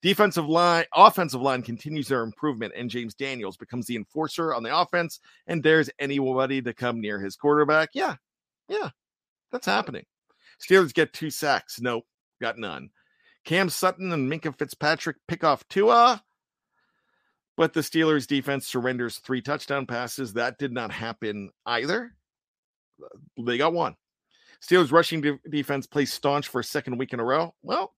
Defensive 0.00 0.48
line, 0.48 0.84
offensive 0.94 1.42
line 1.42 1.62
continues 1.62 2.08
their 2.08 2.22
improvement, 2.22 2.72
and 2.76 2.90
James 2.90 3.14
Daniels 3.14 3.56
becomes 3.56 3.86
the 3.86 3.94
enforcer 3.94 4.52
on 4.52 4.64
the 4.64 4.76
offense 4.76 5.20
and 5.46 5.62
dares 5.62 5.90
anybody 6.00 6.60
to 6.62 6.74
come 6.74 7.00
near 7.00 7.20
his 7.20 7.36
quarterback. 7.36 7.90
Yeah, 7.94 8.16
yeah, 8.68 8.90
that's 9.52 9.66
happening. 9.66 10.04
Steelers 10.60 10.92
get 10.92 11.12
two 11.12 11.30
sacks. 11.30 11.80
Nope, 11.80 12.04
got 12.40 12.58
none. 12.58 12.90
Cam 13.44 13.68
Sutton 13.68 14.10
and 14.10 14.30
Minkah 14.30 14.58
Fitzpatrick 14.58 15.18
pick 15.28 15.44
off 15.44 15.68
Tua, 15.68 16.24
but 17.56 17.72
the 17.72 17.80
Steelers 17.80 18.26
defense 18.26 18.66
surrenders 18.66 19.18
three 19.18 19.42
touchdown 19.42 19.86
passes. 19.86 20.32
That 20.32 20.58
did 20.58 20.72
not 20.72 20.90
happen 20.90 21.50
either. 21.64 22.12
They 23.38 23.58
got 23.58 23.72
one. 23.72 23.96
Steelers 24.62 24.92
rushing 24.92 25.20
de- 25.20 25.40
defense 25.48 25.86
plays 25.86 26.12
staunch 26.12 26.48
for 26.48 26.60
a 26.60 26.64
second 26.64 26.98
week 26.98 27.12
in 27.12 27.20
a 27.20 27.24
row. 27.24 27.54
Well, 27.62 27.94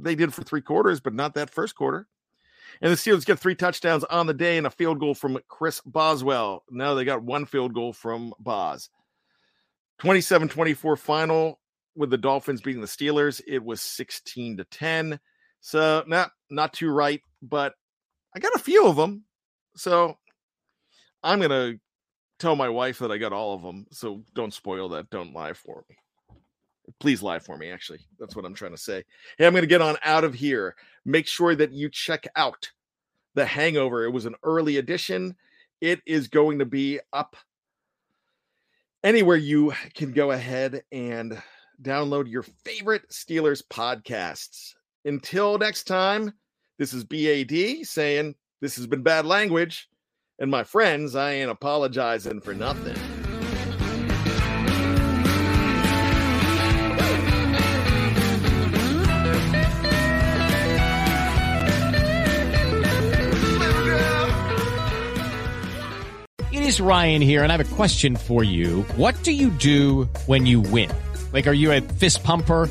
they 0.00 0.14
did 0.14 0.34
for 0.34 0.42
three 0.42 0.62
quarters, 0.62 1.00
but 1.00 1.14
not 1.14 1.34
that 1.34 1.50
first 1.50 1.74
quarter. 1.74 2.08
And 2.80 2.90
the 2.90 2.96
Steelers 2.96 3.26
get 3.26 3.38
three 3.38 3.54
touchdowns 3.54 4.04
on 4.04 4.26
the 4.26 4.34
day 4.34 4.56
and 4.56 4.66
a 4.66 4.70
field 4.70 5.00
goal 5.00 5.14
from 5.14 5.38
Chris 5.48 5.80
Boswell. 5.80 6.64
Now 6.70 6.94
they 6.94 7.04
got 7.04 7.22
one 7.22 7.46
field 7.46 7.74
goal 7.74 7.92
from 7.92 8.32
Boz. 8.38 8.88
27 9.98 10.48
24 10.48 10.96
final 10.96 11.60
with 11.94 12.10
the 12.10 12.16
Dolphins 12.16 12.60
beating 12.60 12.80
the 12.80 12.86
Steelers. 12.86 13.40
It 13.46 13.62
was 13.62 13.80
16 13.80 14.58
to 14.58 14.64
10. 14.64 15.20
So, 15.60 16.04
now, 16.06 16.28
not 16.48 16.72
too 16.72 16.90
right, 16.90 17.20
but 17.42 17.74
I 18.34 18.38
got 18.38 18.54
a 18.54 18.60
few 18.60 18.86
of 18.86 18.96
them. 18.96 19.24
So 19.76 20.16
I'm 21.22 21.38
going 21.38 21.50
to 21.50 21.78
tell 22.40 22.56
my 22.56 22.68
wife 22.68 22.98
that 22.98 23.12
I 23.12 23.18
got 23.18 23.32
all 23.32 23.54
of 23.54 23.62
them. 23.62 23.86
So 23.92 24.22
don't 24.34 24.54
spoil 24.54 24.88
that. 24.90 25.10
Don't 25.10 25.34
lie 25.34 25.52
for 25.52 25.84
me. 25.88 25.96
Please 26.98 27.22
lie 27.22 27.38
for 27.38 27.56
me, 27.56 27.70
actually. 27.70 28.00
That's 28.18 28.34
what 28.34 28.44
I'm 28.44 28.54
trying 28.54 28.72
to 28.72 28.78
say. 28.78 29.04
Hey, 29.38 29.46
I'm 29.46 29.52
going 29.52 29.62
to 29.62 29.68
get 29.68 29.82
on 29.82 29.96
out 30.04 30.24
of 30.24 30.34
here. 30.34 30.74
Make 31.04 31.26
sure 31.26 31.54
that 31.54 31.72
you 31.72 31.88
check 31.88 32.26
out 32.34 32.68
The 33.34 33.46
Hangover. 33.46 34.04
It 34.04 34.10
was 34.10 34.26
an 34.26 34.34
early 34.42 34.78
edition. 34.78 35.36
It 35.80 36.00
is 36.04 36.28
going 36.28 36.58
to 36.58 36.64
be 36.64 36.98
up 37.12 37.36
anywhere 39.04 39.36
you 39.36 39.72
can 39.94 40.12
go 40.12 40.32
ahead 40.32 40.82
and 40.90 41.40
download 41.82 42.30
your 42.30 42.42
favorite 42.42 43.08
Steelers 43.10 43.62
podcasts. 43.62 44.74
Until 45.04 45.58
next 45.58 45.84
time, 45.84 46.32
this 46.78 46.92
is 46.92 47.04
BAD 47.04 47.86
saying 47.86 48.34
this 48.60 48.76
has 48.76 48.86
been 48.86 49.02
bad 49.02 49.26
language. 49.26 49.88
And 50.40 50.50
my 50.50 50.64
friends, 50.64 51.14
I 51.14 51.32
ain't 51.32 51.50
apologizing 51.50 52.40
for 52.40 52.54
nothing. 52.54 52.96
It 66.50 66.62
is 66.62 66.80
Ryan 66.80 67.20
here, 67.20 67.42
and 67.42 67.52
I 67.52 67.56
have 67.58 67.72
a 67.72 67.74
question 67.76 68.16
for 68.16 68.42
you. 68.42 68.80
What 68.96 69.22
do 69.22 69.32
you 69.32 69.50
do 69.50 70.08
when 70.24 70.46
you 70.46 70.62
win? 70.62 70.90
Like, 71.34 71.46
are 71.46 71.52
you 71.52 71.70
a 71.70 71.82
fist 71.82 72.24
pumper? 72.24 72.70